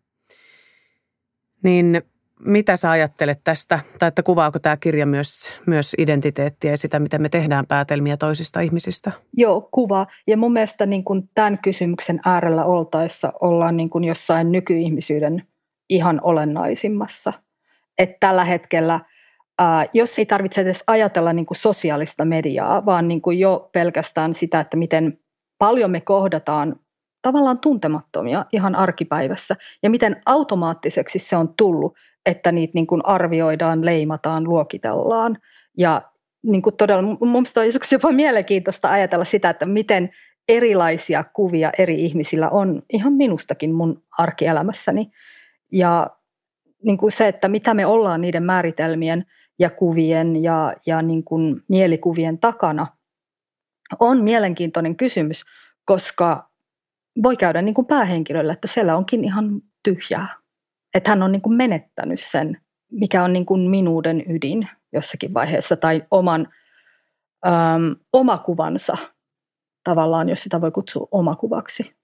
Niin 1.63 2.01
mitä 2.45 2.77
sä 2.77 2.91
ajattelet 2.91 3.39
tästä, 3.43 3.79
tai 3.99 4.07
että 4.07 4.23
kuvaako 4.23 4.59
tämä 4.59 4.77
kirja 4.77 5.05
myös, 5.05 5.53
myös 5.65 5.95
identiteettiä 5.97 6.71
ja 6.71 6.77
sitä, 6.77 6.99
miten 6.99 7.21
me 7.21 7.29
tehdään 7.29 7.67
päätelmiä 7.67 8.17
toisista 8.17 8.59
ihmisistä? 8.59 9.11
Joo, 9.37 9.69
kuva. 9.71 10.07
Ja 10.27 10.37
mun 10.37 10.53
mielestä 10.53 10.85
niin 10.85 11.03
kuin 11.03 11.29
tämän 11.35 11.59
kysymyksen 11.63 12.19
äärellä 12.25 12.65
oltaessa 12.65 13.33
ollaan 13.41 13.77
niin 13.77 13.89
kuin 13.89 14.03
jossain 14.03 14.51
nykyihmisyyden 14.51 15.47
ihan 15.89 16.19
olennaisimmassa. 16.23 17.33
Että 17.97 18.17
tällä 18.19 18.45
hetkellä, 18.45 18.99
ää, 19.59 19.85
jos 19.93 20.19
ei 20.19 20.25
tarvitse 20.25 20.61
edes 20.61 20.83
ajatella 20.87 21.33
niin 21.33 21.45
kuin 21.45 21.57
sosiaalista 21.57 22.25
mediaa, 22.25 22.85
vaan 22.85 23.07
niin 23.07 23.21
kuin 23.21 23.39
jo 23.39 23.69
pelkästään 23.71 24.33
sitä, 24.33 24.59
että 24.59 24.77
miten 24.77 25.19
paljon 25.57 25.91
me 25.91 26.01
kohdataan 26.01 26.75
tavallaan 27.21 27.59
tuntemattomia 27.59 28.45
ihan 28.51 28.75
arkipäivässä 28.75 29.55
ja 29.83 29.89
miten 29.89 30.21
automaattiseksi 30.25 31.19
se 31.19 31.35
on 31.35 31.53
tullut, 31.57 31.95
että 32.25 32.51
niitä 32.51 32.71
niin 32.75 32.87
kuin 32.87 33.05
arvioidaan, 33.05 33.85
leimataan, 33.85 34.43
luokitellaan. 34.43 35.37
Ja 35.77 36.01
niin 36.43 36.61
kuin 36.61 36.75
todella, 36.75 37.01
mun 37.01 37.31
mielestä 37.31 37.61
on 37.61 37.65
jopa 37.91 38.11
mielenkiintoista 38.11 38.89
ajatella 38.89 39.25
sitä, 39.25 39.49
että 39.49 39.65
miten 39.65 40.09
erilaisia 40.49 41.23
kuvia 41.23 41.71
eri 41.77 42.05
ihmisillä 42.05 42.49
on 42.49 42.81
ihan 42.93 43.13
minustakin 43.13 43.73
mun 43.73 44.03
arkielämässäni. 44.17 45.11
Ja 45.71 46.09
niin 46.83 46.97
kuin 46.97 47.11
se, 47.11 47.27
että 47.27 47.47
mitä 47.47 47.73
me 47.73 47.85
ollaan 47.85 48.21
niiden 48.21 48.43
määritelmien 48.43 49.25
ja 49.59 49.69
kuvien 49.69 50.43
ja, 50.43 50.73
ja 50.85 51.01
niin 51.01 51.23
kuin 51.23 51.61
mielikuvien 51.67 52.37
takana, 52.37 52.87
on 53.99 54.21
mielenkiintoinen 54.21 54.95
kysymys, 54.95 55.43
koska 55.85 56.49
voi 57.23 57.37
käydä 57.37 57.61
niin 57.61 57.75
kuin 57.75 57.87
päähenkilöllä, 57.87 58.53
että 58.53 58.67
siellä 58.67 58.97
onkin 58.97 59.23
ihan 59.23 59.61
tyhjää 59.83 60.38
että 60.93 61.09
hän 61.09 61.23
on 61.23 61.31
niin 61.31 61.41
kuin 61.41 61.55
menettänyt 61.55 62.19
sen, 62.19 62.57
mikä 62.91 63.23
on 63.23 63.33
niin 63.33 63.45
kuin 63.45 63.69
minuuden 63.69 64.23
ydin 64.29 64.69
jossakin 64.93 65.33
vaiheessa 65.33 65.77
tai 65.77 66.03
oman 66.11 66.47
äm, 67.47 67.95
omakuvansa 68.13 68.97
tavallaan, 69.83 70.29
jos 70.29 70.43
sitä 70.43 70.61
voi 70.61 70.71
kutsua 70.71 71.07
omakuvaksi. 71.11 71.95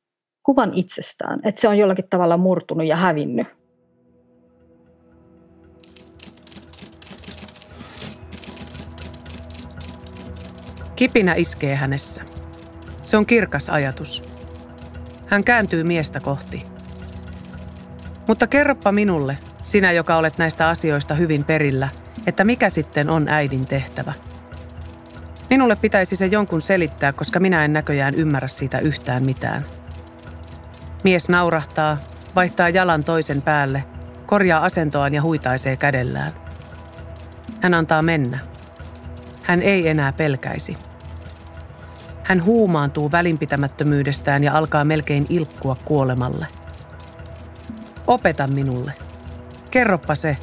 Kuvan 0.44 0.72
itsestään, 0.74 1.40
että 1.44 1.62
se 1.62 1.68
on 1.68 1.78
jollakin 1.78 2.10
tavalla 2.10 2.38
murtunut 2.38 2.88
ja 2.88 2.96
hävinnyt. 2.96 3.48
Kipinä 10.96 11.34
iskee 11.34 11.76
hänessä. 11.76 12.24
Se 13.04 13.18
on 13.18 13.26
kirkas 13.26 13.70
ajatus. 13.70 14.24
Hän 15.28 15.44
kääntyy 15.44 15.84
miestä 15.84 16.20
kohti– 16.20 16.66
mutta 18.28 18.48
kerroppa 18.48 18.92
minulle, 18.92 19.38
sinä 19.64 19.92
joka 19.92 20.16
olet 20.16 20.38
näistä 20.38 20.70
asioista 20.70 21.14
hyvin 21.14 21.44
perillä, 21.44 21.90
että 22.28 22.44
mikä 22.44 22.70
sitten 22.70 23.10
on 23.10 23.28
äidin 23.28 23.66
tehtävä. 23.66 24.14
Minulle 25.50 25.76
pitäisi 25.76 26.16
se 26.16 26.26
jonkun 26.26 26.62
selittää, 26.62 27.14
koska 27.14 27.40
minä 27.40 27.66
en 27.66 27.74
näköjään 27.74 28.16
ymmärrä 28.16 28.48
siitä 28.48 28.80
yhtään 28.80 29.24
mitään. 29.24 29.66
Mies 31.04 31.30
naurahtaa, 31.30 31.98
vaihtaa 32.36 32.70
jalan 32.70 33.04
toisen 33.04 33.42
päälle, 33.42 33.84
korjaa 34.26 34.66
asentoaan 34.66 35.14
ja 35.14 35.22
huitaisee 35.22 35.76
kädellään. 35.76 36.32
Hän 37.62 37.74
antaa 37.74 38.02
mennä. 38.02 38.40
Hän 39.44 39.62
ei 39.62 39.88
enää 39.88 40.14
pelkäisi. 40.14 40.78
Hän 42.24 42.46
huumaantuu 42.46 43.12
välinpitämättömyydestään 43.12 44.44
ja 44.44 44.58
alkaa 44.58 44.84
melkein 44.84 45.26
ilkkua 45.30 45.76
kuolemalle– 45.86 46.48
Opeta 48.08 48.48
minulle. 48.48 48.94
Kerroppa 49.72 50.16
se. 50.16 50.38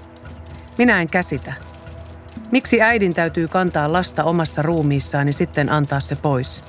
Minä 0.78 1.00
en 1.00 1.06
käsitä. 1.06 1.54
Miksi 2.50 2.82
äidin 2.82 3.14
täytyy 3.14 3.48
kantaa 3.48 3.92
lasta 3.92 4.24
omassa 4.24 4.62
ruumiissaan 4.62 5.26
ja 5.26 5.32
sitten 5.32 5.72
antaa 5.72 6.00
se 6.00 6.16
pois? 6.16 6.64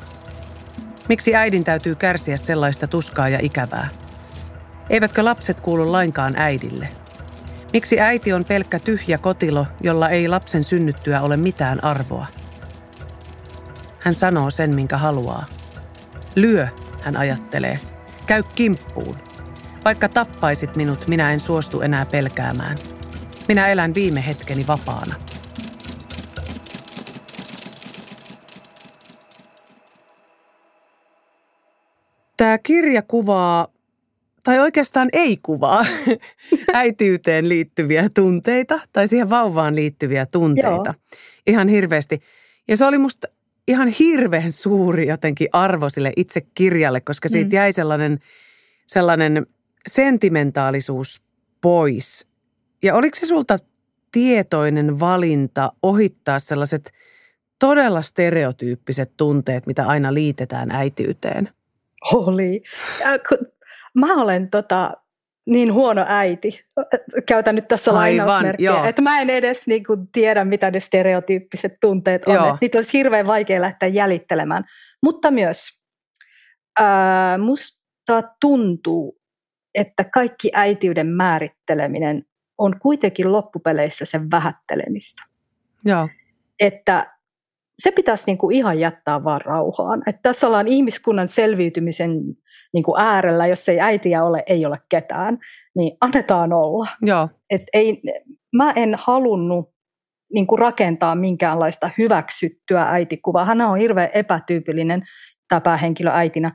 Miksi 1.10 1.36
äidin 1.36 1.64
täytyy 1.64 1.96
kärsiä 1.96 2.38
sellaista 2.38 2.88
tuskaa 2.88 3.30
ja 3.30 3.40
ikävää? 3.42 3.88
Eivätkö 4.90 5.26
lapset 5.26 5.60
kuulu 5.60 5.92
lainkaan 5.92 6.34
äidille? 6.38 6.90
Miksi 7.74 8.00
äiti 8.00 8.34
on 8.34 8.46
pelkkä 8.46 8.80
tyhjä 8.80 9.18
kotilo, 9.18 9.68
jolla 9.82 10.10
ei 10.10 10.28
lapsen 10.28 10.64
synnyttyä 10.64 11.22
ole 11.22 11.38
mitään 11.38 11.84
arvoa? 11.84 12.28
Hän 14.00 14.14
sanoo 14.14 14.52
sen, 14.52 14.76
minkä 14.76 14.98
haluaa. 14.98 15.46
Lyö, 16.36 16.68
hän 17.02 17.18
ajattelee. 17.18 17.80
Käy 18.28 18.44
kimppuun. 18.56 19.16
Vaikka 19.86 20.10
tappaisit 20.10 20.76
minut, 20.76 21.08
minä 21.08 21.34
en 21.34 21.40
suostu 21.40 21.82
enää 21.82 22.06
pelkäämään. 22.06 22.78
Minä 23.48 23.68
elän 23.68 23.94
viime 23.94 24.26
hetkeni 24.28 24.68
vapaana. 24.68 25.16
Tämä 32.38 32.58
kirja 32.58 33.02
kuvaa, 33.02 33.68
tai 34.44 34.60
oikeastaan 34.60 35.10
ei 35.14 35.38
kuvaa, 35.44 35.86
äitiyteen 36.74 37.50
liittyviä 37.50 38.10
tunteita 38.10 38.80
tai 38.94 39.08
siihen 39.08 39.30
vauvaan 39.30 39.76
liittyviä 39.76 40.26
tunteita. 40.26 40.70
Joo. 40.70 41.18
Ihan 41.48 41.68
hirveästi. 41.68 42.20
Ja 42.68 42.78
se 42.78 42.86
oli 42.86 42.98
musta 42.98 43.28
ihan 43.68 43.88
hirveän 43.88 44.52
suuri 44.52 45.08
jotenkin 45.08 45.48
arvo 45.54 45.90
sille 45.90 46.14
itse 46.16 46.42
kirjalle, 46.56 47.02
koska 47.02 47.30
siitä 47.30 47.50
mm. 47.50 47.56
jäi 47.56 47.74
sellainen, 47.74 48.20
sellainen 48.86 49.48
sentimentaalisuus 49.90 51.22
pois. 51.62 52.28
Ja 52.84 52.96
oliko 52.96 53.16
se 53.20 53.26
sulta 53.26 53.58
tietoinen 54.12 55.00
valinta 55.00 55.72
ohittaa 55.84 56.40
sellaiset 56.40 56.92
todella 57.60 58.02
stereotyyppiset 58.02 59.12
tunteet, 59.18 59.68
mitä 59.68 59.88
aina 59.88 60.14
liitetään 60.14 60.72
äitiyteen? 60.72 61.50
Oli. 62.14 62.64
Mä 63.96 64.22
olen 64.22 64.50
tota, 64.50 64.94
niin 65.46 65.74
huono 65.74 66.06
äiti, 66.08 66.66
käytän 67.28 67.56
nyt 67.56 67.68
tässä 67.68 67.92
Aivan, 67.92 68.02
lainausmerkkiä, 68.02 68.72
joo. 68.72 68.86
että 68.86 69.02
mä 69.02 69.22
en 69.22 69.30
edes 69.30 69.68
niin 69.68 69.84
kuin, 69.84 70.08
tiedä, 70.08 70.46
mitä 70.46 70.72
ne 70.72 70.80
stereotyyppiset 70.80 71.74
tunteet 71.82 72.28
on. 72.28 72.36
Että 72.36 72.58
niitä 72.62 72.78
olisi 72.78 72.98
hirveän 72.98 73.28
vaikea 73.28 73.62
lähteä 73.62 73.90
jäljittelemään. 73.90 74.64
Mutta 75.04 75.32
myös 75.32 75.68
ää, 76.80 77.38
musta 77.38 78.22
tuntuu, 78.42 79.23
että 79.76 80.04
kaikki 80.04 80.50
äitiyden 80.54 81.08
määritteleminen 81.08 82.26
on 82.58 82.80
kuitenkin 82.80 83.32
loppupeleissä 83.32 84.06
sen 84.06 84.32
vähättelemistä. 84.32 85.24
Joo. 85.86 86.10
Että 86.60 87.14
se 87.76 87.92
pitäisi 87.92 88.24
niin 88.26 88.38
kuin 88.38 88.56
ihan 88.56 88.80
jättää 88.80 89.24
vaan 89.24 89.42
rauhaan. 89.42 90.04
Että 90.08 90.20
tässä 90.24 90.48
ollaan 90.48 90.68
ihmiskunnan 90.68 91.28
selviytymisen 91.28 92.12
niin 92.74 92.84
kuin 92.84 93.02
äärellä, 93.02 93.48
jos 93.48 93.70
ei 93.70 93.80
äitiä 93.80 94.24
ole, 94.24 94.44
ei 94.48 94.66
ole 94.66 94.80
ketään, 94.90 95.38
niin 95.76 95.98
annetaan 96.02 96.54
olla. 96.54 96.88
Joo. 97.02 97.30
Et 97.50 97.64
ei, 97.74 98.02
mä 98.56 98.72
en 98.72 98.96
halunnut 98.98 99.74
niin 100.34 100.48
kuin 100.48 100.60
rakentaa 100.60 101.16
minkäänlaista 101.16 101.90
hyväksyttyä 101.98 102.84
äitikuvaa. 102.84 103.46
Hän 103.46 103.62
on 103.62 103.78
hirveän 103.78 104.10
epätyypillinen, 104.14 105.04
tämä 105.48 105.62
päähenkilö 105.62 106.12
äitinä. 106.14 106.52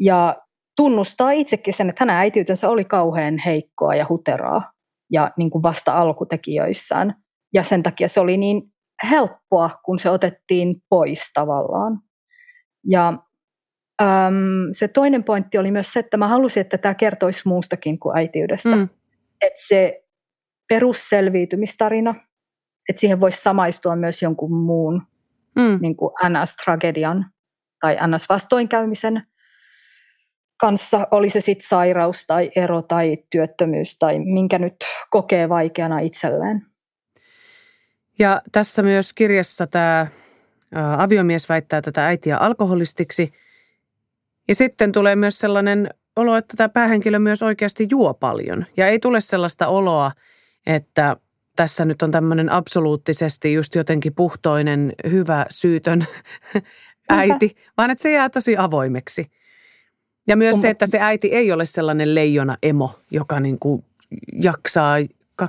Ja 0.00 0.36
tunnustaa 0.78 1.30
itsekin 1.30 1.74
sen, 1.74 1.88
että 1.88 2.04
hänen 2.04 2.16
äitiytensä 2.16 2.70
oli 2.70 2.84
kauhean 2.84 3.38
heikkoa 3.38 3.94
ja 3.94 4.06
huteraa 4.08 4.72
ja 5.12 5.30
niin 5.36 5.50
kuin 5.50 5.62
vasta 5.62 5.98
alkutekijöissään. 5.98 7.14
Ja 7.54 7.62
sen 7.62 7.82
takia 7.82 8.08
se 8.08 8.20
oli 8.20 8.36
niin 8.36 8.62
helppoa, 9.10 9.70
kun 9.84 9.98
se 9.98 10.10
otettiin 10.10 10.82
pois 10.88 11.32
tavallaan. 11.34 12.00
Ja 12.90 13.08
äm, 14.02 14.68
se 14.72 14.88
toinen 14.88 15.24
pointti 15.24 15.58
oli 15.58 15.70
myös 15.70 15.92
se, 15.92 16.00
että 16.00 16.16
mä 16.16 16.28
halusin, 16.28 16.60
että 16.60 16.78
tämä 16.78 16.94
kertoisi 16.94 17.48
muustakin 17.48 17.98
kuin 17.98 18.18
äitiydestä. 18.18 18.76
Mm. 18.76 18.88
Että 19.40 19.60
se 19.68 20.04
perusselviytymistarina, 20.68 22.14
että 22.88 23.00
siihen 23.00 23.20
voisi 23.20 23.42
samaistua 23.42 23.96
myös 23.96 24.22
jonkun 24.22 24.54
muun 24.54 25.02
mm. 25.56 25.78
niin 25.80 25.96
kuin 25.96 26.10
NS-tragedian 26.24 27.24
tai 27.80 27.96
NS-vastoinkäymisen 27.96 29.27
kanssa, 30.58 31.06
oli 31.10 31.30
se 31.30 31.40
sitten 31.40 31.68
sairaus 31.68 32.26
tai 32.26 32.50
ero 32.56 32.82
tai 32.82 33.16
työttömyys 33.30 33.98
tai 33.98 34.18
minkä 34.18 34.58
nyt 34.58 34.76
kokee 35.10 35.48
vaikeana 35.48 35.98
itselleen. 35.98 36.62
Ja 38.18 38.42
tässä 38.52 38.82
myös 38.82 39.12
kirjassa 39.12 39.66
tämä 39.66 40.06
aviomies 40.98 41.48
väittää 41.48 41.82
tätä 41.82 42.06
äitiä 42.06 42.36
alkoholistiksi. 42.36 43.30
Ja 44.48 44.54
sitten 44.54 44.92
tulee 44.92 45.16
myös 45.16 45.38
sellainen 45.38 45.90
olo, 46.16 46.36
että 46.36 46.56
tämä 46.56 46.68
päähenkilö 46.68 47.18
myös 47.18 47.42
oikeasti 47.42 47.86
juo 47.90 48.14
paljon. 48.14 48.66
Ja 48.76 48.86
ei 48.86 48.98
tule 48.98 49.20
sellaista 49.20 49.66
oloa, 49.66 50.12
että 50.66 51.16
tässä 51.56 51.84
nyt 51.84 52.02
on 52.02 52.10
tämmöinen 52.10 52.52
absoluuttisesti 52.52 53.52
just 53.52 53.74
jotenkin 53.74 54.14
puhtoinen, 54.14 54.92
hyvä, 55.10 55.46
syytön 55.50 56.06
äiti, 57.08 57.56
vaan 57.76 57.90
että 57.90 58.02
se 58.02 58.12
jää 58.12 58.30
tosi 58.30 58.56
avoimeksi. 58.56 59.30
Ja 60.28 60.36
myös 60.36 60.60
se, 60.60 60.70
että 60.70 60.86
se 60.86 60.98
äiti 61.00 61.28
ei 61.28 61.52
ole 61.52 61.66
sellainen 61.66 62.14
leijona 62.14 62.56
emo, 62.62 62.90
joka 63.10 63.40
niin 63.40 63.58
kuin 63.58 63.84
jaksaa 64.42 64.98
24-7 65.42 65.46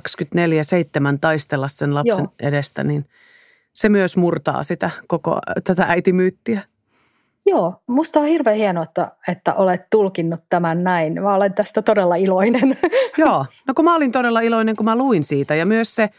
taistella 1.20 1.68
sen 1.68 1.94
lapsen 1.94 2.18
Joo. 2.18 2.34
edestä, 2.40 2.84
niin 2.84 3.04
se 3.72 3.88
myös 3.88 4.16
murtaa 4.16 4.62
sitä 4.62 4.90
koko 5.06 5.38
tätä 5.64 5.86
äitimyyttiä. 5.88 6.60
Joo, 7.46 7.82
musta 7.86 8.20
on 8.20 8.26
hirveän 8.26 8.56
hienoa, 8.56 8.84
että, 8.84 9.12
että 9.28 9.54
olet 9.54 9.80
tulkinnut 9.90 10.40
tämän 10.48 10.84
näin. 10.84 11.22
Mä 11.22 11.34
olen 11.34 11.54
tästä 11.54 11.82
todella 11.82 12.14
iloinen. 12.14 12.78
Joo, 13.18 13.46
no 13.68 13.74
kun 13.74 13.84
mä 13.84 13.94
olin 13.94 14.12
todella 14.12 14.40
iloinen, 14.40 14.76
kun 14.76 14.84
mä 14.84 14.96
luin 14.96 15.24
siitä. 15.24 15.54
Ja 15.54 15.66
myös 15.66 15.94
se 15.94 16.10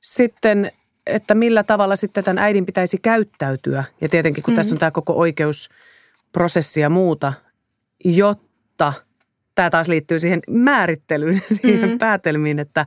sitten, 0.00 0.72
että 1.06 1.34
millä 1.34 1.62
tavalla 1.62 1.96
sitten 1.96 2.24
tämän 2.24 2.38
äidin 2.44 2.66
pitäisi 2.66 2.98
käyttäytyä. 2.98 3.84
Ja 4.00 4.08
tietenkin, 4.08 4.42
kun 4.42 4.52
mm-hmm. 4.52 4.56
tässä 4.56 4.74
on 4.74 4.78
tämä 4.78 4.90
koko 4.90 5.12
oikeusprosessi 5.12 6.80
ja 6.80 6.90
muuta, 6.90 7.32
jotta 8.04 8.92
tämä 9.54 9.70
taas 9.70 9.88
liittyy 9.88 10.20
siihen 10.20 10.40
määrittelyyn, 10.48 11.42
siihen 11.60 11.80
mm-hmm. 11.80 11.98
päätelmiin, 11.98 12.58
että, 12.58 12.86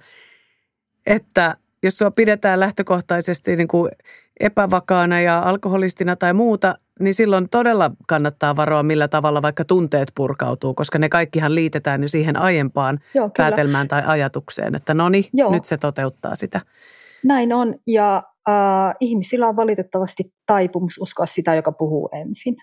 että 1.06 1.58
jos 1.84 1.98
sua 1.98 2.12
pidetään 2.12 2.60
lähtökohtaisesti 2.60 3.56
niin 3.56 3.68
kuin 3.68 3.92
epävakaana 4.40 5.20
ja 5.20 5.40
alkoholistina 5.40 6.16
tai 6.16 6.34
muuta, 6.34 6.76
niin 7.00 7.14
silloin 7.14 7.50
todella 7.50 7.92
kannattaa 8.08 8.56
varoa, 8.56 8.84
millä 8.84 9.08
tavalla 9.08 9.42
vaikka 9.42 9.66
tunteet 9.66 10.12
purkautuu, 10.16 10.74
koska 10.74 11.00
ne 11.00 11.10
kaikkihan 11.10 11.56
liitetään 11.56 12.02
jo 12.02 12.08
siihen 12.08 12.38
aiempaan 12.38 13.00
Joo, 13.14 13.30
päätelmään 13.38 13.88
tai 13.88 14.04
ajatukseen, 14.06 14.76
että 14.76 14.94
no 14.94 15.10
niin, 15.10 15.26
nyt 15.50 15.66
se 15.66 15.78
toteuttaa 15.78 16.36
sitä. 16.36 16.62
Näin 17.26 17.54
on, 17.54 17.76
ja 17.88 18.24
äh, 18.50 18.96
ihmisillä 19.00 19.48
on 19.48 19.56
valitettavasti 19.56 20.34
taipumus 20.46 20.98
uskoa 20.98 21.26
sitä, 21.26 21.56
joka 21.56 21.72
puhuu 21.72 22.10
ensin. 22.14 22.56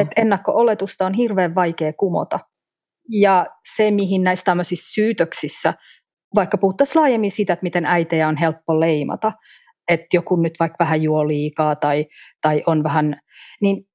Et 0.00 0.08
ennakko-oletusta 0.16 1.06
on 1.06 1.14
hirveän 1.14 1.54
vaikea 1.54 1.92
kumota. 1.92 2.38
Ja 3.10 3.46
se, 3.76 3.90
mihin 3.90 4.24
näissä 4.24 4.44
tämmöisissä 4.44 4.94
syytöksissä, 4.94 5.74
vaikka 6.34 6.58
puhuttaisiin 6.58 7.00
laajemmin 7.00 7.30
siitä, 7.30 7.52
että 7.52 7.62
miten 7.62 7.86
äitejä 7.86 8.28
on 8.28 8.36
helppo 8.36 8.80
leimata, 8.80 9.32
että 9.88 10.06
joku 10.14 10.36
nyt 10.36 10.54
vaikka 10.60 10.76
vähän 10.84 11.02
juo 11.02 11.28
liikaa 11.28 11.76
tai, 11.76 12.06
tai 12.40 12.62
on 12.66 12.82
vähän, 12.82 13.20
niin 13.60 13.86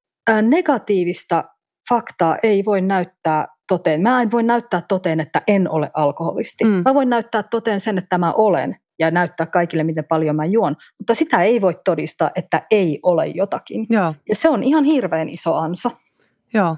negatiivista 0.42 1.44
faktaa 1.88 2.36
ei 2.42 2.64
voi 2.64 2.80
näyttää 2.80 3.46
toteen. 3.68 4.02
Mä 4.02 4.22
en 4.22 4.30
voi 4.30 4.42
näyttää 4.42 4.82
toteen, 4.88 5.20
että 5.20 5.42
en 5.46 5.70
ole 5.70 5.90
alkoholisti. 5.94 6.64
Mm. 6.64 6.82
Mä 6.84 6.94
voin 6.94 7.10
näyttää 7.10 7.42
toteen 7.42 7.80
sen, 7.80 7.98
että 7.98 8.18
mä 8.18 8.32
olen 8.32 8.76
ja 9.00 9.10
näyttää 9.10 9.46
kaikille, 9.46 9.84
miten 9.84 10.04
paljon 10.04 10.36
mä 10.36 10.44
juon. 10.44 10.76
Mutta 10.98 11.14
sitä 11.14 11.42
ei 11.42 11.60
voi 11.60 11.80
todistaa, 11.84 12.30
että 12.34 12.62
ei 12.70 13.00
ole 13.02 13.26
jotakin. 13.26 13.86
Joo. 13.90 14.14
Ja 14.28 14.34
se 14.34 14.48
on 14.48 14.62
ihan 14.62 14.84
hirveän 14.84 15.28
iso 15.28 15.54
ansa. 15.54 15.90
Joo. 16.54 16.76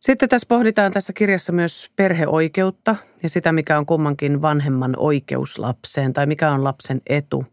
Sitten 0.00 0.28
tässä 0.28 0.46
pohditaan 0.48 0.92
tässä 0.92 1.12
kirjassa 1.12 1.52
myös 1.52 1.90
perheoikeutta 1.96 2.96
ja 3.22 3.28
sitä, 3.28 3.52
mikä 3.52 3.78
on 3.78 3.86
kummankin 3.86 4.42
vanhemman 4.42 4.94
oikeus 4.96 5.58
lapseen 5.58 6.12
tai 6.12 6.26
mikä 6.26 6.50
on 6.50 6.64
lapsen 6.64 7.00
etu. 7.06 7.44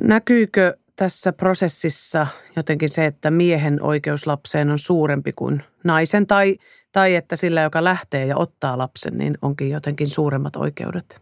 Näkyykö 0.00 0.76
tässä 0.96 1.32
prosessissa 1.32 2.26
jotenkin 2.56 2.88
se, 2.88 3.04
että 3.04 3.30
miehen 3.30 3.82
oikeus 3.82 4.26
lapseen 4.26 4.70
on 4.70 4.78
suurempi 4.78 5.32
kuin 5.32 5.62
naisen 5.84 6.26
tai, 6.26 6.56
tai 6.92 7.14
että 7.14 7.36
sillä, 7.36 7.60
joka 7.60 7.84
lähtee 7.84 8.26
ja 8.26 8.36
ottaa 8.36 8.78
lapsen, 8.78 9.18
niin 9.18 9.38
onkin 9.42 9.70
jotenkin 9.70 10.10
suuremmat 10.10 10.56
oikeudet? 10.56 11.21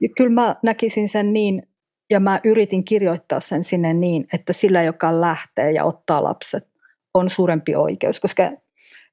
Ja 0.00 0.08
kyllä 0.16 0.30
mä 0.30 0.56
näkisin 0.62 1.08
sen 1.08 1.32
niin, 1.32 1.62
ja 2.10 2.20
mä 2.20 2.40
yritin 2.44 2.84
kirjoittaa 2.84 3.40
sen 3.40 3.64
sinne 3.64 3.94
niin, 3.94 4.28
että 4.32 4.52
sillä, 4.52 4.82
joka 4.82 5.20
lähtee 5.20 5.72
ja 5.72 5.84
ottaa 5.84 6.22
lapset, 6.22 6.68
on 7.14 7.30
suurempi 7.30 7.74
oikeus, 7.74 8.20
koska 8.20 8.42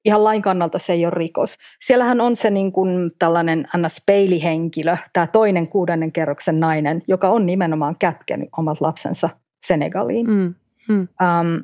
ihan 0.05 0.23
lain 0.23 0.41
kannalta 0.41 0.79
se 0.79 0.93
ei 0.93 1.05
ole 1.05 1.13
rikos. 1.15 1.57
Siellähän 1.79 2.21
on 2.21 2.35
se 2.35 2.49
niin 2.49 2.71
kuin 2.71 3.11
tällainen 3.19 3.65
Anna-peilihenkilö, 3.73 4.97
tämä 5.13 5.27
toinen 5.27 5.67
kuudennen 5.67 6.11
kerroksen 6.11 6.59
nainen, 6.59 7.03
joka 7.07 7.29
on 7.29 7.45
nimenomaan 7.45 7.95
kätkenyt 7.99 8.49
omat 8.57 8.81
lapsensa 8.81 9.29
Senegaliin. 9.65 10.27
Mm, 10.27 10.53
mm. 10.89 10.99
Um, 11.01 11.63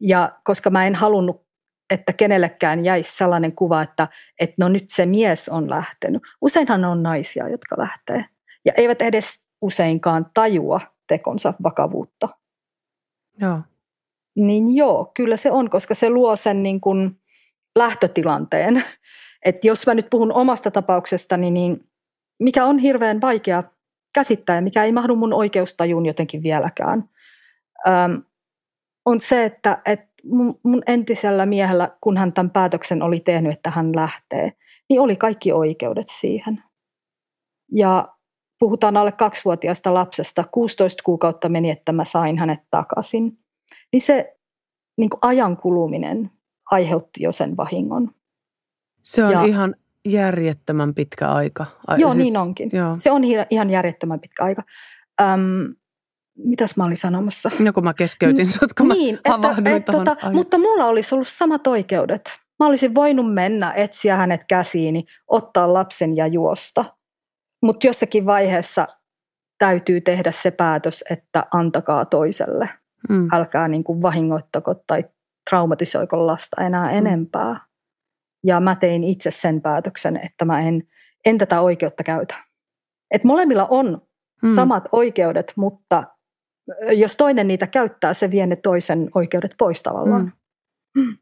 ja 0.00 0.32
koska 0.44 0.70
mä 0.70 0.86
en 0.86 0.94
halunnut 0.94 1.47
että 1.90 2.12
kenellekään 2.12 2.84
jäisi 2.84 3.16
sellainen 3.16 3.54
kuva, 3.54 3.82
että, 3.82 4.08
että 4.40 4.54
no 4.58 4.68
nyt 4.68 4.84
se 4.88 5.06
mies 5.06 5.48
on 5.48 5.70
lähtenyt. 5.70 6.22
Useinhan 6.40 6.84
on 6.84 7.02
naisia, 7.02 7.48
jotka 7.48 7.76
lähtee. 7.78 8.24
Ja 8.64 8.72
eivät 8.76 9.02
edes 9.02 9.44
useinkaan 9.60 10.26
tajua 10.34 10.80
tekonsa 11.06 11.54
vakavuutta. 11.62 12.28
Joo. 13.40 13.60
Niin 14.36 14.76
joo, 14.76 15.10
kyllä 15.14 15.36
se 15.36 15.50
on, 15.50 15.70
koska 15.70 15.94
se 15.94 16.10
luo 16.10 16.36
sen 16.36 16.62
niin 16.62 16.80
kuin 16.80 17.20
lähtötilanteen. 17.76 18.84
Että 19.44 19.66
jos 19.66 19.86
mä 19.86 19.94
nyt 19.94 20.10
puhun 20.10 20.32
omasta 20.32 20.70
tapauksestani, 20.70 21.50
niin 21.50 21.88
mikä 22.42 22.64
on 22.64 22.78
hirveän 22.78 23.20
vaikea 23.20 23.62
käsittää 24.14 24.56
ja 24.56 24.62
mikä 24.62 24.84
ei 24.84 24.92
mahdu 24.92 25.16
mun 25.16 25.32
oikeustajuun 25.32 26.06
jotenkin 26.06 26.42
vieläkään, 26.42 27.10
on 29.04 29.20
se, 29.20 29.44
että, 29.44 29.78
että 29.86 30.07
mun, 30.28 30.54
mun 30.62 30.82
entisellä 30.86 31.46
miehellä, 31.46 31.96
kun 32.00 32.16
hän 32.16 32.32
tämän 32.32 32.50
päätöksen 32.50 33.02
oli 33.02 33.20
tehnyt, 33.20 33.52
että 33.52 33.70
hän 33.70 33.96
lähtee, 33.96 34.52
niin 34.88 35.00
oli 35.00 35.16
kaikki 35.16 35.52
oikeudet 35.52 36.06
siihen. 36.08 36.62
Ja 37.72 38.08
puhutaan 38.58 38.96
alle 38.96 39.12
kaksivuotiaasta 39.12 39.94
lapsesta, 39.94 40.44
16 40.52 41.02
kuukautta 41.02 41.48
meni, 41.48 41.70
että 41.70 41.92
mä 41.92 42.04
sain 42.04 42.38
hänet 42.38 42.60
takaisin. 42.70 43.38
Niin 43.92 44.00
se 44.00 44.36
niin 44.96 45.10
kuin 45.10 45.18
ajan 45.22 45.56
kuluminen 45.56 46.30
aiheutti 46.70 47.22
jo 47.22 47.32
sen 47.32 47.56
vahingon. 47.56 48.10
Se 49.02 49.24
on 49.24 49.32
ja, 49.32 49.44
ihan 49.44 49.74
järjettömän 50.08 50.94
pitkä 50.94 51.28
aika. 51.28 51.66
Ai, 51.86 52.00
joo, 52.00 52.14
siis, 52.14 52.26
niin 52.26 52.36
onkin. 52.36 52.70
Joo. 52.72 52.94
Se 52.98 53.10
on 53.10 53.22
ihan 53.50 53.70
järjettömän 53.70 54.20
pitkä 54.20 54.44
aika. 54.44 54.62
Öm, 55.20 55.74
mitäs 56.44 56.76
mä 56.76 56.84
olin 56.84 56.96
sanomassa? 56.96 57.50
No 57.58 57.72
kun 57.72 57.84
mä 57.84 57.94
keskeytin 57.94 58.46
sut, 58.46 58.72
kun 58.72 58.88
niin, 58.88 59.18
mä 59.64 59.76
että, 59.76 59.92
tota, 59.92 60.16
Mutta 60.32 60.58
mulla 60.58 60.86
olisi 60.86 61.14
ollut 61.14 61.28
samat 61.28 61.66
oikeudet. 61.66 62.22
Mä 62.58 62.66
olisin 62.66 62.94
voinut 62.94 63.34
mennä, 63.34 63.72
etsiä 63.72 64.16
hänet 64.16 64.40
käsiini, 64.48 65.04
ottaa 65.28 65.72
lapsen 65.72 66.16
ja 66.16 66.26
juosta. 66.26 66.84
Mutta 67.62 67.86
jossakin 67.86 68.26
vaiheessa 68.26 68.88
täytyy 69.58 70.00
tehdä 70.00 70.30
se 70.30 70.50
päätös, 70.50 71.04
että 71.10 71.44
antakaa 71.52 72.04
toiselle. 72.04 72.70
Mm. 73.08 73.28
Älkää 73.32 73.68
niin 73.68 73.84
kuin 73.84 74.02
vahingoittako 74.02 74.74
tai 74.86 75.04
traumatisoiko 75.50 76.26
lasta 76.26 76.64
enää 76.64 76.90
mm. 76.90 76.98
enempää. 76.98 77.60
Ja 78.44 78.60
mä 78.60 78.76
tein 78.76 79.04
itse 79.04 79.30
sen 79.30 79.60
päätöksen, 79.60 80.20
että 80.24 80.44
mä 80.44 80.60
en, 80.60 80.82
en 81.26 81.38
tätä 81.38 81.60
oikeutta 81.60 82.02
käytä. 82.02 82.34
Et 83.10 83.24
molemmilla 83.24 83.66
on 83.70 84.02
mm. 84.42 84.54
samat 84.54 84.84
oikeudet, 84.92 85.52
mutta 85.56 86.04
jos 86.92 87.16
toinen 87.16 87.48
niitä 87.48 87.66
käyttää, 87.66 88.14
se 88.14 88.30
vie 88.30 88.46
ne 88.46 88.56
toisen 88.56 89.10
oikeudet 89.14 89.54
pois 89.58 89.82
tavallaan. 89.82 90.32
Mm. 90.94 91.02
Mm. 91.02 91.16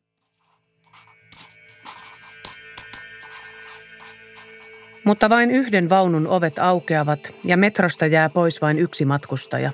Mutta 5.04 5.30
vain 5.30 5.50
yhden 5.50 5.88
vaunun 5.88 6.26
ovet 6.26 6.59
aukeavat 6.59 7.35
ja 7.44 7.56
metrosta 7.56 8.06
jää 8.06 8.28
pois 8.28 8.62
vain 8.62 8.78
yksi 8.78 9.04
matkustaja. 9.04 9.70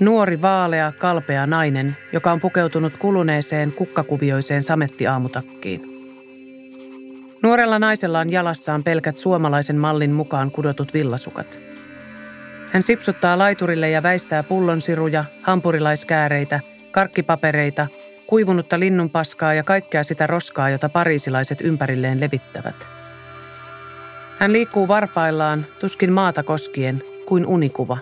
Nuori, 0.00 0.42
vaalea, 0.42 0.92
kalpea 0.98 1.46
nainen, 1.46 1.96
joka 2.12 2.32
on 2.32 2.40
pukeutunut 2.40 2.92
kuluneeseen 2.98 3.72
kukkakuvioiseen 3.72 4.62
samettiaamutakkiin. 4.62 5.80
Nuorella 7.42 7.78
naisella 7.78 8.18
on 8.18 8.32
jalassaan 8.32 8.84
pelkät 8.84 9.16
suomalaisen 9.16 9.76
mallin 9.76 10.12
mukaan 10.12 10.50
kudotut 10.50 10.94
villasukat. 10.94 11.71
Hän 12.72 12.82
sipsuttaa 12.82 13.38
laiturille 13.38 13.90
ja 13.90 14.02
väistää 14.02 14.42
pullonsiruja, 14.42 15.24
hampurilaiskääreitä, 15.42 16.60
karkkipapereita, 16.90 17.86
kuivunutta 18.26 18.80
linnunpaskaa 18.80 19.54
ja 19.54 19.62
kaikkea 19.62 20.04
sitä 20.04 20.26
roskaa, 20.26 20.70
jota 20.70 20.88
pariisilaiset 20.88 21.60
ympärilleen 21.60 22.20
levittävät. 22.20 22.74
Hän 24.38 24.52
liikkuu 24.52 24.88
varpaillaan, 24.88 25.66
tuskin 25.80 26.12
maata 26.12 26.42
koskien, 26.42 27.02
kuin 27.26 27.46
unikuva. 27.46 27.98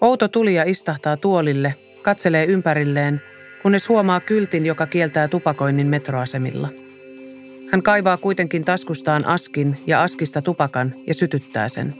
Outo 0.00 0.28
tulija 0.28 0.64
istahtaa 0.66 1.16
tuolille, 1.16 1.74
katselee 2.02 2.44
ympärilleen, 2.44 3.22
kunnes 3.62 3.88
huomaa 3.88 4.20
kyltin, 4.20 4.66
joka 4.66 4.86
kieltää 4.86 5.28
tupakoinnin 5.28 5.86
metroasemilla– 5.86 6.68
hän 7.72 7.82
kaivaa 7.82 8.16
kuitenkin 8.16 8.64
taskustaan 8.64 9.26
askin 9.26 9.76
ja 9.86 10.02
askista 10.02 10.42
tupakan 10.42 10.94
ja 11.06 11.14
sytyttää 11.14 11.68
sen. 11.68 11.94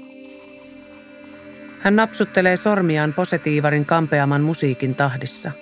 Hän 1.80 1.96
napsuttelee 1.96 2.56
sormiaan 2.56 3.12
posetiivarin 3.12 3.86
kampeaman 3.86 4.42
musiikin 4.42 4.94
tahdissa. 4.94 5.52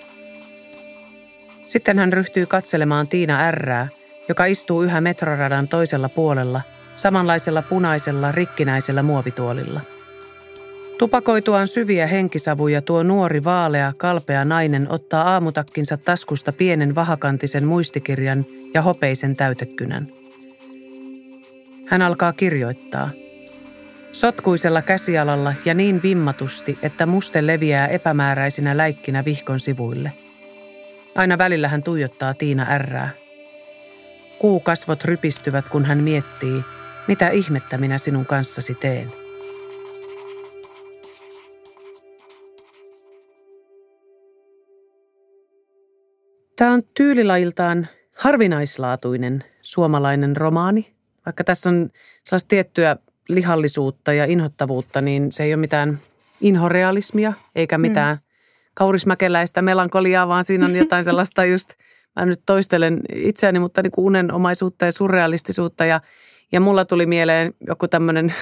Sitten 1.65 1.99
hän 1.99 2.13
ryhtyy 2.13 2.45
katselemaan 2.45 3.07
Tiina 3.07 3.51
Rää, 3.51 3.87
joka 4.29 4.45
istuu 4.45 4.81
yhä 4.83 5.01
metroradan 5.01 5.67
toisella 5.67 6.09
puolella, 6.09 6.61
samanlaisella 6.95 7.61
punaisella 7.61 8.31
rikkinäisellä 8.31 9.03
muovituolilla– 9.03 9.81
Tupakoituaan 10.97 11.67
syviä 11.67 12.07
henkisavuja 12.07 12.81
tuo 12.81 13.03
nuori 13.03 13.43
vaalea, 13.43 13.93
kalpea 13.97 14.45
nainen 14.45 14.87
ottaa 14.89 15.33
aamutakkinsa 15.33 15.97
taskusta 15.97 16.53
pienen 16.53 16.95
vahakantisen 16.95 17.65
muistikirjan 17.65 18.45
ja 18.73 18.81
hopeisen 18.81 19.35
täytekynän. 19.35 20.07
Hän 21.87 22.01
alkaa 22.01 22.33
kirjoittaa. 22.33 23.09
Sotkuisella 24.17 24.81
käsialalla 24.81 25.53
ja 25.65 25.73
niin 25.73 26.01
vimmatusti, 26.03 26.79
että 26.81 27.05
muste 27.05 27.47
leviää 27.47 27.87
epämääräisinä 27.87 28.77
läikkinä 28.77 29.25
vihkon 29.25 29.59
sivuille. 29.59 30.11
Aina 31.15 31.37
välillä 31.37 31.67
hän 31.67 31.83
tuijottaa 31.83 32.33
Tiina 32.33 32.65
ärrää. 32.69 33.09
Kuukasvot 34.39 35.03
rypistyvät, 35.03 35.69
kun 35.69 35.85
hän 35.85 36.03
miettii, 36.03 36.63
mitä 37.07 37.29
ihmettä 37.29 37.77
minä 37.77 37.97
sinun 37.97 38.25
kanssasi 38.25 38.75
teen. 38.75 39.11
Tämä 46.55 46.71
on 46.71 46.81
tyylilajiltaan 46.93 47.87
harvinaislaatuinen 48.17 49.43
suomalainen 49.61 50.37
romaani. 50.37 50.93
Vaikka 51.25 51.43
tässä 51.43 51.69
on 51.69 51.89
sellaista 52.23 52.47
tiettyä 52.47 52.97
lihallisuutta 53.27 54.13
ja 54.13 54.25
inhottavuutta, 54.25 55.01
niin 55.01 55.31
se 55.31 55.43
ei 55.43 55.53
ole 55.53 55.59
mitään 55.59 55.99
inhorealismia 56.41 57.33
eikä 57.55 57.77
mm. 57.77 57.81
mitään 57.81 58.15
mm. 58.15 58.21
kaurismäkeläistä 58.73 59.61
melankoliaa, 59.61 60.27
vaan 60.27 60.43
siinä 60.43 60.65
on 60.65 60.75
jotain 60.75 61.03
sellaista 61.09 61.45
just, 61.45 61.73
mä 62.15 62.25
nyt 62.25 62.41
toistelen 62.45 62.99
itseäni, 63.15 63.59
mutta 63.59 63.81
niin 63.81 63.91
kuin 63.91 64.05
unenomaisuutta 64.05 64.85
ja 64.85 64.91
surrealistisuutta. 64.91 65.85
Ja, 65.85 66.01
ja 66.51 66.59
mulla 66.59 66.85
tuli 66.85 67.05
mieleen 67.05 67.53
joku 67.67 67.87
tämmöinen 67.87 68.33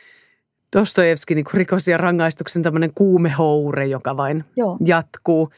Dostojevski 0.76 1.34
niin 1.34 1.44
rikos 1.54 1.88
ja 1.88 1.96
rangaistuksen 1.96 2.62
tämmöinen 2.62 2.94
kuumehoure, 2.94 3.86
joka 3.86 4.16
vain 4.16 4.44
Joo. 4.56 4.78
jatkuu. 4.86 5.50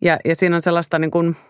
Ja, 0.00 0.18
ja 0.24 0.36
siinä 0.36 0.56
on 0.56 0.62
sellaista 0.62 0.98
niin 0.98 1.10
kuin– 1.10 1.36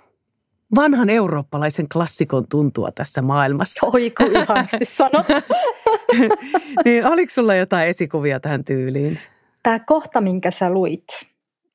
vanhan 0.75 1.11
eurooppalaisen 1.11 1.89
klassikon 1.89 2.49
tuntua 2.49 2.93
tässä 2.93 3.23
maailmassa. 3.23 3.87
Oi, 3.93 4.11
kun 4.11 4.37
ihanasti 4.37 4.85
sanot. 4.85 5.27
niin, 6.85 7.07
oliko 7.07 7.31
sulla 7.31 7.55
jotain 7.55 7.89
esikuvia 7.89 8.41
tähän 8.41 8.65
tyyliin? 8.65 9.19
Tämä 9.63 9.79
kohta, 9.79 10.21
minkä 10.21 10.51
sä 10.51 10.71
luit, 10.71 11.07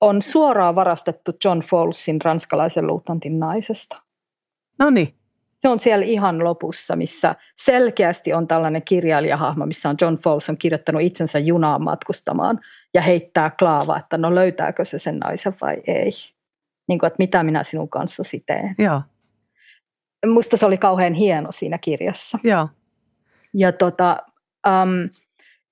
on 0.01 0.21
suoraan 0.21 0.75
varastettu 0.75 1.31
John 1.45 1.59
Fowlesin 1.59 2.21
ranskalaisen 2.21 2.87
luutnantin 2.87 3.39
naisesta. 3.39 4.01
No 4.79 4.89
niin. 4.89 5.15
Se 5.55 5.69
on 5.69 5.79
siellä 5.79 6.05
ihan 6.05 6.43
lopussa, 6.43 6.95
missä 6.95 7.35
selkeästi 7.55 8.33
on 8.33 8.47
tällainen 8.47 8.83
kirjailijahahmo, 8.83 9.65
missä 9.65 9.89
on 9.89 9.95
John 10.01 10.17
Fowles 10.23 10.49
on 10.49 10.57
kirjoittanut 10.57 11.01
itsensä 11.01 11.39
junaan 11.39 11.83
matkustamaan 11.83 12.59
ja 12.93 13.01
heittää 13.01 13.49
klaavaa, 13.59 13.99
että 13.99 14.17
no 14.17 14.35
löytääkö 14.35 14.85
se 14.85 14.97
sen 14.99 15.19
naisen 15.19 15.55
vai 15.61 15.77
ei 15.87 16.11
niin 16.87 16.99
kuin, 16.99 17.07
että 17.07 17.23
mitä 17.23 17.43
minä 17.43 17.63
sinun 17.63 17.89
kanssasi 17.89 18.43
teen. 18.45 18.75
Joo. 18.77 19.01
Musta 20.25 20.57
se 20.57 20.65
oli 20.65 20.77
kauhean 20.77 21.13
hieno 21.13 21.51
siinä 21.51 21.77
kirjassa. 21.77 22.39
Joo. 22.43 22.69
Ja 23.53 23.71
tota, 23.71 24.17
um, 24.67 25.09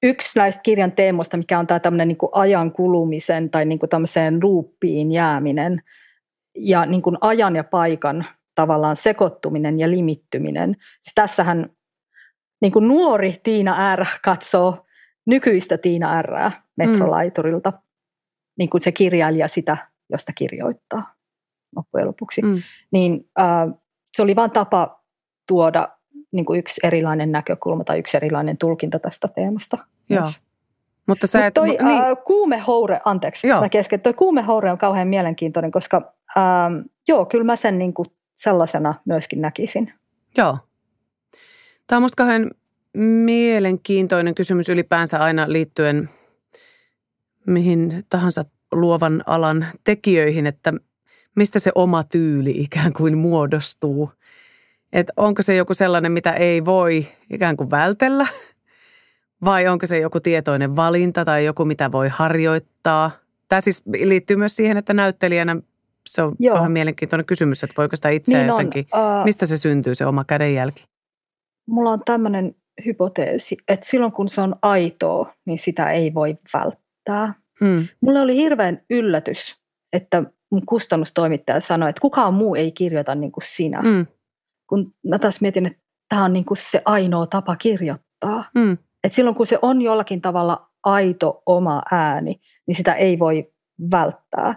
yksi 0.03 0.39
näistä 0.39 0.61
kirjan 0.61 0.91
teemoista, 0.91 1.37
mikä 1.37 1.59
on 1.59 1.67
tämä 1.67 1.79
tämmöinen 1.79 2.07
niin 2.07 2.17
ajan 2.31 2.71
kulumisen 2.71 3.49
tai 3.49 3.65
niin 3.65 3.79
kuin 3.79 3.89
tämmöiseen 3.89 4.39
luuppiin 4.43 5.11
jääminen 5.11 5.81
ja 6.57 6.85
niin 6.85 7.01
kuin 7.01 7.17
ajan 7.21 7.55
ja 7.55 7.63
paikan 7.63 8.25
tavallaan 8.55 8.95
sekoittuminen 8.95 9.79
ja 9.79 9.89
limittyminen. 9.89 10.75
Siis 11.01 11.13
tässähän 11.15 11.69
niin 12.61 12.71
kuin 12.71 12.87
nuori 12.87 13.35
Tiina 13.43 13.95
R. 13.95 14.05
katsoo 14.23 14.85
nykyistä 15.25 15.77
Tiina 15.77 16.21
R. 16.21 16.51
metrolaiturilta, 16.77 17.71
mm. 17.71 17.77
niin 18.57 18.69
kuin 18.69 18.81
se 18.81 18.91
kirjailija 18.91 19.47
sitä 19.47 19.77
josta 20.09 20.31
kirjoittaa 20.35 21.13
loppujen 21.75 22.07
lopuksi. 22.07 22.41
Mm. 22.41 22.61
Niin 22.91 23.29
äh, 23.39 23.79
se 24.13 24.21
oli 24.21 24.35
vain 24.35 24.51
tapa 24.51 25.03
tuoda 25.47 25.87
niin 26.31 26.45
kuin 26.45 26.59
yksi 26.59 26.81
erilainen 26.83 27.31
näkökulma 27.31 27.83
tai 27.83 27.99
yksi 27.99 28.17
erilainen 28.17 28.57
tulkinta 28.57 28.99
tästä 28.99 29.27
teemasta. 29.27 29.77
Joo. 30.09 30.23
Mutta 31.07 31.27
sä 31.27 31.45
et, 31.45 31.53
toi 31.53 31.67
niin. 31.67 31.81
äh, 31.81 32.07
kuumehoure, 32.25 33.01
anteeksi, 33.05 33.47
joo. 33.47 33.61
mä 33.61 33.69
kesken, 33.69 34.01
toi 34.01 34.13
kuumehoure 34.13 34.71
on 34.71 34.77
kauhean 34.77 35.07
mielenkiintoinen, 35.07 35.71
koska 35.71 36.13
ähm, 36.37 36.79
joo, 37.07 37.25
kyllä 37.25 37.43
mä 37.43 37.55
sen 37.55 37.77
niin 37.77 37.93
kuin 37.93 38.07
sellaisena 38.33 38.93
myöskin 39.05 39.41
näkisin. 39.41 39.93
Joo. 40.37 40.57
Tämä 41.87 41.97
on 41.97 42.01
musta 42.01 42.15
kauhean 42.15 42.51
mielenkiintoinen 42.97 44.35
kysymys 44.35 44.69
ylipäänsä 44.69 45.19
aina 45.19 45.45
liittyen 45.47 46.09
mihin 47.47 48.03
tahansa 48.09 48.45
luovan 48.73 49.23
alan 49.25 49.67
tekijöihin, 49.83 50.47
että 50.47 50.73
mistä 51.35 51.59
se 51.59 51.71
oma 51.75 52.03
tyyli 52.03 52.51
ikään 52.51 52.93
kuin 52.93 53.17
muodostuu. 53.17 54.11
Että 54.93 55.13
onko 55.17 55.41
se 55.41 55.55
joku 55.55 55.73
sellainen, 55.73 56.11
mitä 56.11 56.31
ei 56.31 56.65
voi 56.65 57.07
ikään 57.29 57.57
kuin 57.57 57.71
vältellä– 57.71 58.27
vai 59.45 59.67
onko 59.67 59.85
se 59.85 59.99
joku 59.99 60.19
tietoinen 60.19 60.75
valinta 60.75 61.25
tai 61.25 61.45
joku, 61.45 61.65
mitä 61.65 61.91
voi 61.91 62.09
harjoittaa? 62.09 63.11
Tämä 63.49 63.61
siis 63.61 63.83
liittyy 63.85 64.37
myös 64.37 64.55
siihen, 64.55 64.77
että 64.77 64.93
näyttelijänä 64.93 65.55
se 66.07 66.21
on 66.21 66.35
Joo. 66.39 66.55
vähän 66.55 66.71
mielenkiintoinen 66.71 67.25
kysymys, 67.25 67.63
että 67.63 67.73
voiko 67.77 67.95
sitä 67.95 68.09
itse 68.09 68.37
niin 68.37 68.47
jotenkin, 68.47 68.85
on, 68.91 69.19
uh, 69.19 69.25
mistä 69.25 69.45
se 69.45 69.57
syntyy 69.57 69.95
se 69.95 70.05
oma 70.05 70.23
kädenjälki? 70.23 70.85
Mulla 71.69 71.91
on 71.91 72.01
tämmöinen 72.05 72.55
hypoteesi, 72.85 73.57
että 73.67 73.85
silloin 73.85 74.11
kun 74.11 74.29
se 74.29 74.41
on 74.41 74.55
aitoa, 74.61 75.33
niin 75.45 75.59
sitä 75.59 75.91
ei 75.91 76.13
voi 76.13 76.37
välttää. 76.53 77.33
Hmm. 77.63 77.87
Mulle 78.01 78.21
oli 78.21 78.35
hirveän 78.35 78.81
yllätys, 78.89 79.55
että 79.93 80.23
mun 80.49 80.65
kustannustoimittaja 80.65 81.59
sanoi, 81.59 81.89
että 81.89 82.01
kukaan 82.01 82.33
muu 82.33 82.55
ei 82.55 82.71
kirjoita 82.71 83.15
niin 83.15 83.31
kuin 83.31 83.43
sinä. 83.45 83.81
Hmm. 83.81 84.05
Kun 84.67 84.91
mä 85.07 85.19
taas 85.19 85.41
mietin, 85.41 85.65
että 85.65 85.79
tämä 86.09 86.25
on 86.25 86.33
niin 86.33 86.45
kuin 86.45 86.57
se 86.57 86.81
ainoa 86.85 87.27
tapa 87.27 87.55
kirjoittaa. 87.55 88.49
Hmm. 88.59 88.77
Et 89.03 89.13
silloin 89.13 89.35
kun 89.35 89.45
se 89.45 89.59
on 89.61 89.81
jollakin 89.81 90.21
tavalla 90.21 90.69
aito 90.83 91.43
oma 91.45 91.81
ääni, 91.91 92.41
niin 92.67 92.75
sitä 92.75 92.93
ei 92.93 93.19
voi 93.19 93.51
välttää. 93.91 94.55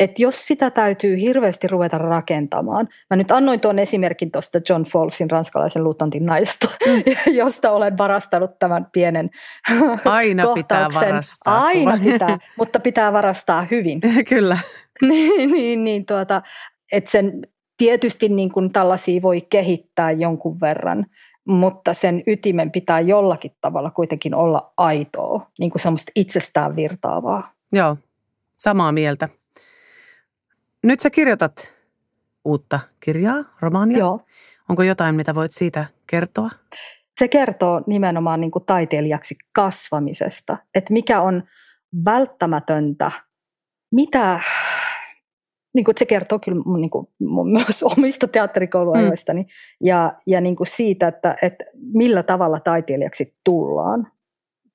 Et 0.00 0.18
jos 0.18 0.46
sitä 0.46 0.70
täytyy 0.70 1.20
hirveästi 1.20 1.68
ruveta 1.68 1.98
rakentamaan, 1.98 2.88
mä 3.10 3.16
nyt 3.16 3.30
annoin 3.30 3.60
tuon 3.60 3.78
esimerkin 3.78 4.30
tuosta 4.30 4.60
John 4.68 4.82
Fallsin 4.82 5.30
ranskalaisen 5.30 5.84
luutnantin 5.84 6.26
naista, 6.26 6.68
mm. 6.86 7.02
josta 7.40 7.70
olen 7.70 7.98
varastanut 7.98 8.58
tämän 8.58 8.86
pienen 8.92 9.30
Aina 10.04 10.46
pitää 10.54 10.88
varastaa. 10.94 11.62
Aina 11.62 11.98
pitää, 12.04 12.38
mutta 12.58 12.80
pitää 12.80 13.12
varastaa 13.12 13.66
hyvin. 13.70 14.00
Kyllä. 14.28 14.58
niin, 15.08 15.50
niin, 15.50 15.84
niin 15.84 16.06
tuota, 16.06 16.42
että 16.92 17.10
sen 17.10 17.46
tietysti 17.76 18.28
niin 18.28 18.52
kuin 18.52 18.72
tällaisia 18.72 19.22
voi 19.22 19.40
kehittää 19.40 20.10
jonkun 20.10 20.60
verran, 20.60 21.06
mutta 21.48 21.94
sen 21.94 22.22
ytimen 22.26 22.70
pitää 22.70 23.00
jollakin 23.00 23.52
tavalla 23.60 23.90
kuitenkin 23.90 24.34
olla 24.34 24.72
aitoa, 24.76 25.50
niin 25.58 25.70
kuin 25.70 25.82
semmoista 25.82 26.12
itsestään 26.14 26.76
virtaavaa. 26.76 27.52
Joo, 27.72 27.96
samaa 28.56 28.92
mieltä. 28.92 29.28
Nyt 30.84 31.00
sä 31.00 31.10
kirjoitat 31.10 31.74
uutta 32.44 32.80
kirjaa, 33.00 33.44
romaania. 33.60 33.98
Joo. 33.98 34.20
Onko 34.68 34.82
jotain, 34.82 35.14
mitä 35.14 35.34
voit 35.34 35.52
siitä 35.52 35.86
kertoa? 36.06 36.50
Se 37.18 37.28
kertoo 37.28 37.82
nimenomaan 37.86 38.40
niin 38.40 38.50
kuin 38.50 38.64
taiteilijaksi 38.64 39.34
kasvamisesta, 39.52 40.56
että 40.74 40.92
mikä 40.92 41.20
on 41.20 41.42
välttämätöntä, 42.04 43.12
mitä 43.92 44.40
niin 45.74 45.84
kuin, 45.84 45.94
se 45.98 46.06
kertoo 46.06 46.38
kyllä 46.38 46.62
mun, 46.66 46.80
niin 46.80 46.90
kuin, 46.90 47.06
mun 47.20 47.52
myös 47.52 47.82
omista 47.96 48.28
teatterikouluajoistani 48.28 49.42
mm. 49.42 49.48
ja, 49.80 50.12
ja 50.26 50.40
niin 50.40 50.56
kuin 50.56 50.66
siitä, 50.66 51.08
että, 51.08 51.36
että 51.42 51.64
millä 51.74 52.22
tavalla 52.22 52.60
taiteilijaksi 52.60 53.36
tullaan. 53.44 54.12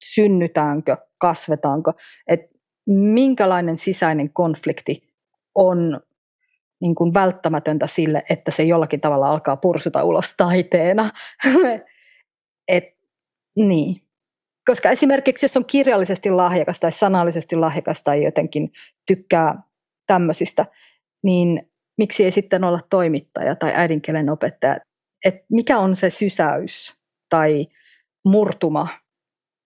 Synnytäänkö, 0.03 0.97
kasvetaanko, 1.17 1.93
että 2.27 2.55
minkälainen 2.87 3.77
sisäinen 3.77 4.33
konflikti 4.33 5.08
on 5.55 6.01
niin 6.81 6.95
kuin 6.95 7.13
välttämätöntä 7.13 7.87
sille, 7.87 8.23
että 8.29 8.51
se 8.51 8.63
jollakin 8.63 9.01
tavalla 9.01 9.29
alkaa 9.29 9.57
pursuta 9.57 10.03
ulos 10.03 10.33
taiteena. 10.37 11.09
Et, 12.67 12.83
niin. 13.55 14.01
Koska 14.67 14.89
esimerkiksi 14.89 15.45
jos 15.45 15.57
on 15.57 15.65
kirjallisesti 15.65 16.31
lahjakas 16.31 16.79
tai 16.79 16.91
sanallisesti 16.91 17.55
lahjakas 17.55 18.03
tai 18.03 18.23
jotenkin 18.23 18.71
tykkää 19.07 19.61
tämmöisistä, 20.07 20.65
niin 21.23 21.71
miksi 21.97 22.23
ei 22.23 22.31
sitten 22.31 22.63
olla 22.63 22.79
toimittaja 22.89 23.55
tai 23.55 23.71
äidinkielen 23.75 24.29
opettaja? 24.29 24.77
Et 25.25 25.35
mikä 25.51 25.79
on 25.79 25.95
se 25.95 26.09
sysäys 26.09 26.97
tai 27.29 27.67
murtuma, 28.25 28.87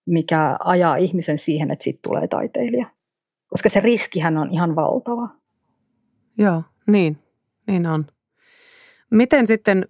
mikä 0.06 0.56
ajaa 0.64 0.96
ihmisen 0.96 1.38
siihen, 1.38 1.70
että 1.70 1.82
siitä 1.82 1.98
tulee 2.02 2.28
taiteilija? 2.28 2.86
Koska 3.46 3.68
se 3.68 3.80
riskihän 3.80 4.38
on 4.38 4.50
ihan 4.52 4.76
valtava. 4.76 5.43
Joo, 6.38 6.62
niin, 6.86 7.18
niin 7.66 7.86
on. 7.86 8.06
Miten 9.10 9.46
sitten 9.46 9.88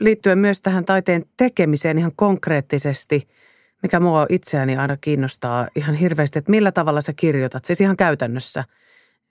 liittyen 0.00 0.38
myös 0.38 0.60
tähän 0.60 0.84
taiteen 0.84 1.24
tekemiseen 1.36 1.98
ihan 1.98 2.12
konkreettisesti, 2.16 3.28
mikä 3.82 4.00
mua 4.00 4.26
itseäni 4.28 4.76
aina 4.76 4.96
kiinnostaa 4.96 5.68
ihan 5.76 5.94
hirveästi, 5.94 6.38
että 6.38 6.50
millä 6.50 6.72
tavalla 6.72 7.00
sä 7.00 7.12
kirjoitat, 7.12 7.64
siis 7.64 7.80
ihan 7.80 7.96
käytännössä, 7.96 8.64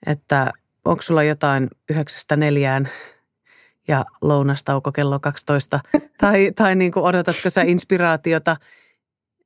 että 0.06 0.52
onko 0.84 1.02
sulla 1.02 1.22
jotain 1.22 1.68
yhdeksästä 1.90 2.36
neljään 2.36 2.88
ja 3.88 4.04
lounastauko 4.20 4.92
kello 4.92 5.20
12? 5.20 5.80
tai 6.20 6.52
tai 6.56 6.74
niin 6.74 6.92
kuin 6.92 7.04
odotatko 7.04 7.50
sä 7.50 7.62
inspiraatiota? 7.62 8.56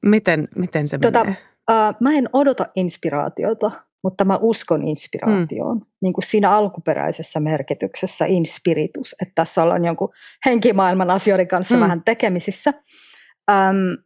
Miten, 0.03 0.49
miten 0.57 0.89
se 0.89 0.99
tota, 0.99 1.25
menee? 1.25 1.37
Uh, 1.71 1.95
mä 2.01 2.13
en 2.13 2.29
odota 2.33 2.67
inspiraatiota, 2.75 3.71
mutta 4.05 4.25
mä 4.25 4.39
uskon 4.41 4.89
inspiraatioon. 4.89 5.77
Mm. 5.77 5.83
Niin 6.03 6.13
kuin 6.13 6.25
siinä 6.25 6.51
alkuperäisessä 6.51 7.41
merkityksessä 7.41 8.27
inspiritus, 8.27 9.15
että 9.23 9.33
tässä 9.35 9.63
ollaan 9.63 9.85
jonkun 9.85 10.13
henkimaailman 10.47 11.11
asioiden 11.11 11.49
kanssa 11.49 11.75
mm. 11.75 11.81
vähän 11.81 12.03
tekemisissä. 12.05 12.73
Um, 13.51 14.05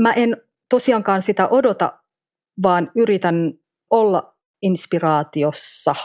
mä 0.00 0.12
en 0.12 0.36
tosiaankaan 0.68 1.22
sitä 1.22 1.48
odota, 1.48 1.92
vaan 2.62 2.90
yritän 2.94 3.52
olla 3.90 4.36
inspiraatiossa– 4.62 5.94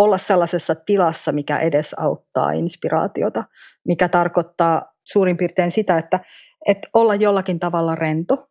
olla 0.00 0.18
sellaisessa 0.18 0.74
tilassa, 0.74 1.32
mikä 1.32 1.58
edesauttaa 1.58 2.52
inspiraatiota, 2.52 3.44
mikä 3.84 4.08
tarkoittaa 4.08 4.92
suurin 5.04 5.36
piirtein 5.36 5.70
sitä, 5.70 5.98
että, 5.98 6.20
että 6.66 6.88
olla 6.94 7.14
jollakin 7.14 7.58
tavalla 7.58 7.94
rento 7.94 8.49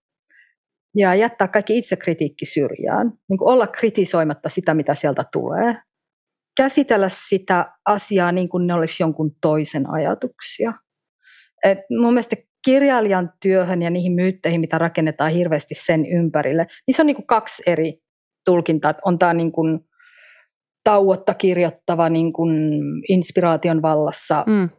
ja 0.95 1.15
jättää 1.15 1.47
kaikki 1.47 1.77
itsekritiikki 1.77 2.45
syrjään, 2.45 3.07
niin 3.29 3.37
olla 3.41 3.67
kritisoimatta 3.67 4.49
sitä, 4.49 4.73
mitä 4.73 4.95
sieltä 4.95 5.25
tulee, 5.31 5.75
käsitellä 6.57 7.09
sitä 7.09 7.73
asiaa 7.85 8.31
niin 8.31 8.49
kuin 8.49 8.67
ne 8.67 8.73
olisi 8.73 9.03
jonkun 9.03 9.31
toisen 9.41 9.89
ajatuksia. 9.89 10.73
Et 11.63 11.79
mun 12.01 12.13
mielestä 12.13 12.35
kirjailijan 12.65 13.33
työhön 13.41 13.81
ja 13.81 13.89
niihin 13.89 14.13
myytteihin, 14.13 14.61
mitä 14.61 14.77
rakennetaan 14.77 15.31
hirveästi 15.31 15.75
sen 15.75 16.05
ympärille, 16.05 16.65
niin 16.87 16.95
se 16.95 17.01
on 17.01 17.05
niin 17.05 17.15
kuin 17.15 17.27
kaksi 17.27 17.63
eri 17.65 17.93
tulkintaa. 18.45 18.93
On 19.05 19.19
tämä 19.19 19.33
niin 19.33 19.51
kuin 19.51 19.79
tauotta 20.83 21.33
kirjoittava 21.33 22.09
niin 22.09 22.33
kuin 22.33 22.81
inspiraation 23.09 23.81
vallassa 23.81 24.43
mm. 24.47 24.69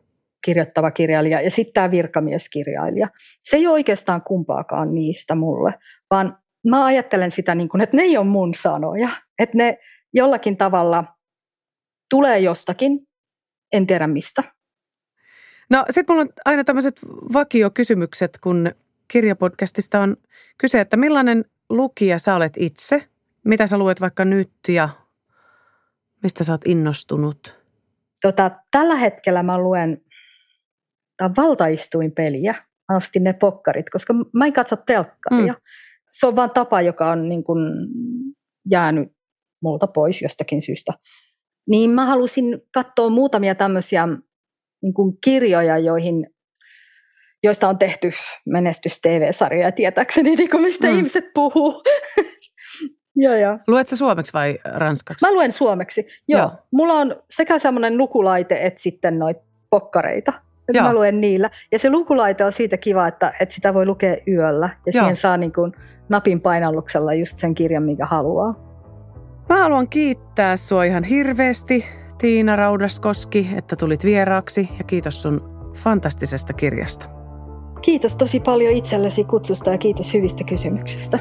kirjoittava 0.45 0.91
kirjailija 0.91 1.41
ja 1.41 1.51
sitten 1.51 1.73
tämä 1.73 1.91
virkamieskirjailija. 1.91 3.09
Se 3.43 3.57
ei 3.57 3.67
ole 3.67 3.73
oikeastaan 3.73 4.23
kumpaakaan 4.23 4.95
niistä 4.95 5.35
mulle, 5.35 5.75
vaan 6.11 6.39
mä 6.69 6.85
ajattelen 6.85 7.31
sitä 7.31 7.55
niin 7.55 7.69
kuin, 7.69 7.81
että 7.81 7.97
ne 7.97 8.03
ei 8.03 8.17
ole 8.17 8.27
mun 8.27 8.55
sanoja, 8.55 9.09
että 9.39 9.57
ne 9.57 9.79
jollakin 10.13 10.57
tavalla 10.57 11.05
tulee 12.11 12.39
jostakin, 12.39 13.09
en 13.73 13.87
tiedä 13.87 14.07
mistä. 14.07 14.43
No 15.71 15.85
sitten 15.91 16.15
mulla 16.15 16.23
on 16.23 16.33
aina 16.45 16.65
tämmöiset 16.65 17.01
vakiokysymykset, 17.33 18.39
kun 18.41 18.73
kirjapodcastista 19.09 20.01
on 20.01 20.17
kyse, 20.59 20.81
että 20.81 20.97
millainen 20.97 21.45
lukija 21.69 22.19
sä 22.19 22.35
olet 22.35 22.53
itse, 22.57 23.09
mitä 23.45 23.67
sä 23.67 23.79
luet 23.79 24.01
vaikka 24.01 24.25
nyt 24.25 24.53
ja 24.69 24.89
Mistä 26.23 26.45
sä 26.45 26.53
oot 26.53 26.67
innostunut? 26.67 27.61
Tota, 28.23 28.51
tällä 28.71 28.97
hetkellä 28.97 29.43
mä 29.43 29.59
luen 29.59 30.03
valtaistuin 31.37 32.13
peliä. 32.13 32.55
Mä 32.89 32.97
ostin 32.97 33.25
ne 33.25 33.33
pokkarit, 33.33 33.91
koska 33.91 34.15
mä 34.33 34.47
en 34.47 34.53
katso 34.53 34.77
telkkaria. 34.77 35.53
Mm. 35.53 35.61
Se 36.11 36.27
on 36.27 36.37
vaan 36.37 36.51
tapa, 36.51 36.81
joka 36.81 37.11
on 37.11 37.29
niin 37.29 37.45
kuin 37.45 37.59
jäänyt 38.71 39.09
multa 39.63 39.87
pois 39.87 40.23
jostakin 40.23 40.63
syystä. 40.63 40.93
Niin 41.69 41.91
mä 41.91 42.07
halusin 42.07 42.61
katsoa 42.75 43.11
muutamia 43.11 43.55
tämmöisiä 43.55 44.09
niin 44.83 44.95
kuin 44.95 45.19
kirjoja, 45.25 45.79
joihin, 45.79 46.27
joista 47.43 47.69
on 47.69 47.79
tehty 47.79 48.11
menestys 48.47 49.01
TV-sarjoja 49.01 49.73
tietääkseni, 49.73 50.37
niin 50.37 50.51
kuin 50.51 50.63
mistä 50.63 50.87
mm. 50.87 50.97
ihmiset 50.97 51.25
puhuu. 51.35 51.83
Joo, 53.17 53.35
joo. 53.35 53.59
Luetko 53.67 53.97
suomeksi 53.97 54.33
vai 54.33 54.59
ranskaksi? 54.65 55.27
Mä 55.27 55.33
luen 55.33 55.53
suomeksi, 55.53 56.07
joo. 56.29 56.41
joo. 56.41 56.51
Mulla 56.73 56.95
on 56.95 57.23
sekä 57.31 57.59
semmoinen 57.59 57.99
lukulaite 57.99 58.67
että 58.67 58.83
sitten 58.83 59.19
noita 59.19 59.41
pokkareita 59.71 60.33
nyt 60.71 60.77
Joo. 60.77 60.87
mä 60.87 60.95
luen 60.95 61.21
niillä. 61.21 61.51
Ja 61.73 61.79
se 61.79 61.91
lukulaite 61.91 62.45
on 62.45 62.53
siitä 62.53 62.77
kiva, 62.77 63.09
että, 63.09 63.33
että 63.41 63.55
sitä 63.55 63.75
voi 63.75 63.87
lukea 63.87 64.17
yöllä 64.29 64.71
ja 64.87 64.93
Joo. 64.95 65.03
siihen 65.03 65.17
saa 65.17 65.37
niin 65.37 65.53
kuin 65.53 65.73
napin 66.09 66.41
painalluksella 66.41 67.15
just 67.15 67.39
sen 67.39 67.55
kirjan, 67.55 67.83
minkä 67.83 68.07
haluaa. 68.07 68.55
Mä 69.49 69.59
haluan 69.59 69.89
kiittää 69.89 70.57
sua 70.57 70.85
ihan 70.85 71.05
hirveästi, 71.05 71.85
Tiina 72.19 72.57
Raudaskoski, 72.57 73.51
että 73.57 73.77
tulit 73.77 74.05
vieraaksi 74.05 74.69
ja 74.79 74.85
kiitos 74.85 75.23
sun 75.23 75.71
fantastisesta 75.77 76.53
kirjasta. 76.53 77.07
Kiitos 77.83 78.17
tosi 78.17 78.41
paljon 78.41 78.73
itsellesi 78.73 79.25
kutsusta 79.25 79.71
ja 79.71 79.79
kiitos 79.79 80.15
hyvistä 80.15 80.45
kysymyksistä. 80.45 81.19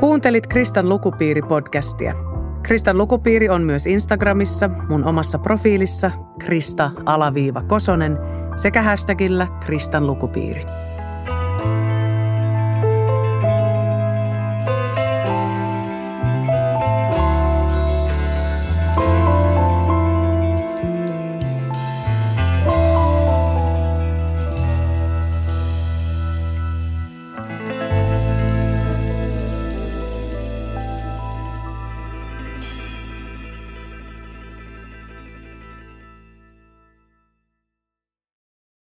Kuuntelit 0.00 0.46
Kristan 0.46 0.88
lukupiiri-podcastia. 0.88 2.27
Kristan 2.68 2.98
lukupiiri 2.98 3.48
on 3.48 3.62
myös 3.62 3.86
Instagramissa, 3.86 4.70
mun 4.88 5.04
omassa 5.04 5.38
profiilissa 5.38 6.10
Krista-Kosonen 6.38 8.18
sekä 8.56 8.82
hashtagillä 8.82 9.46
Kristan 9.66 10.06
lukupiiri. 10.06 10.64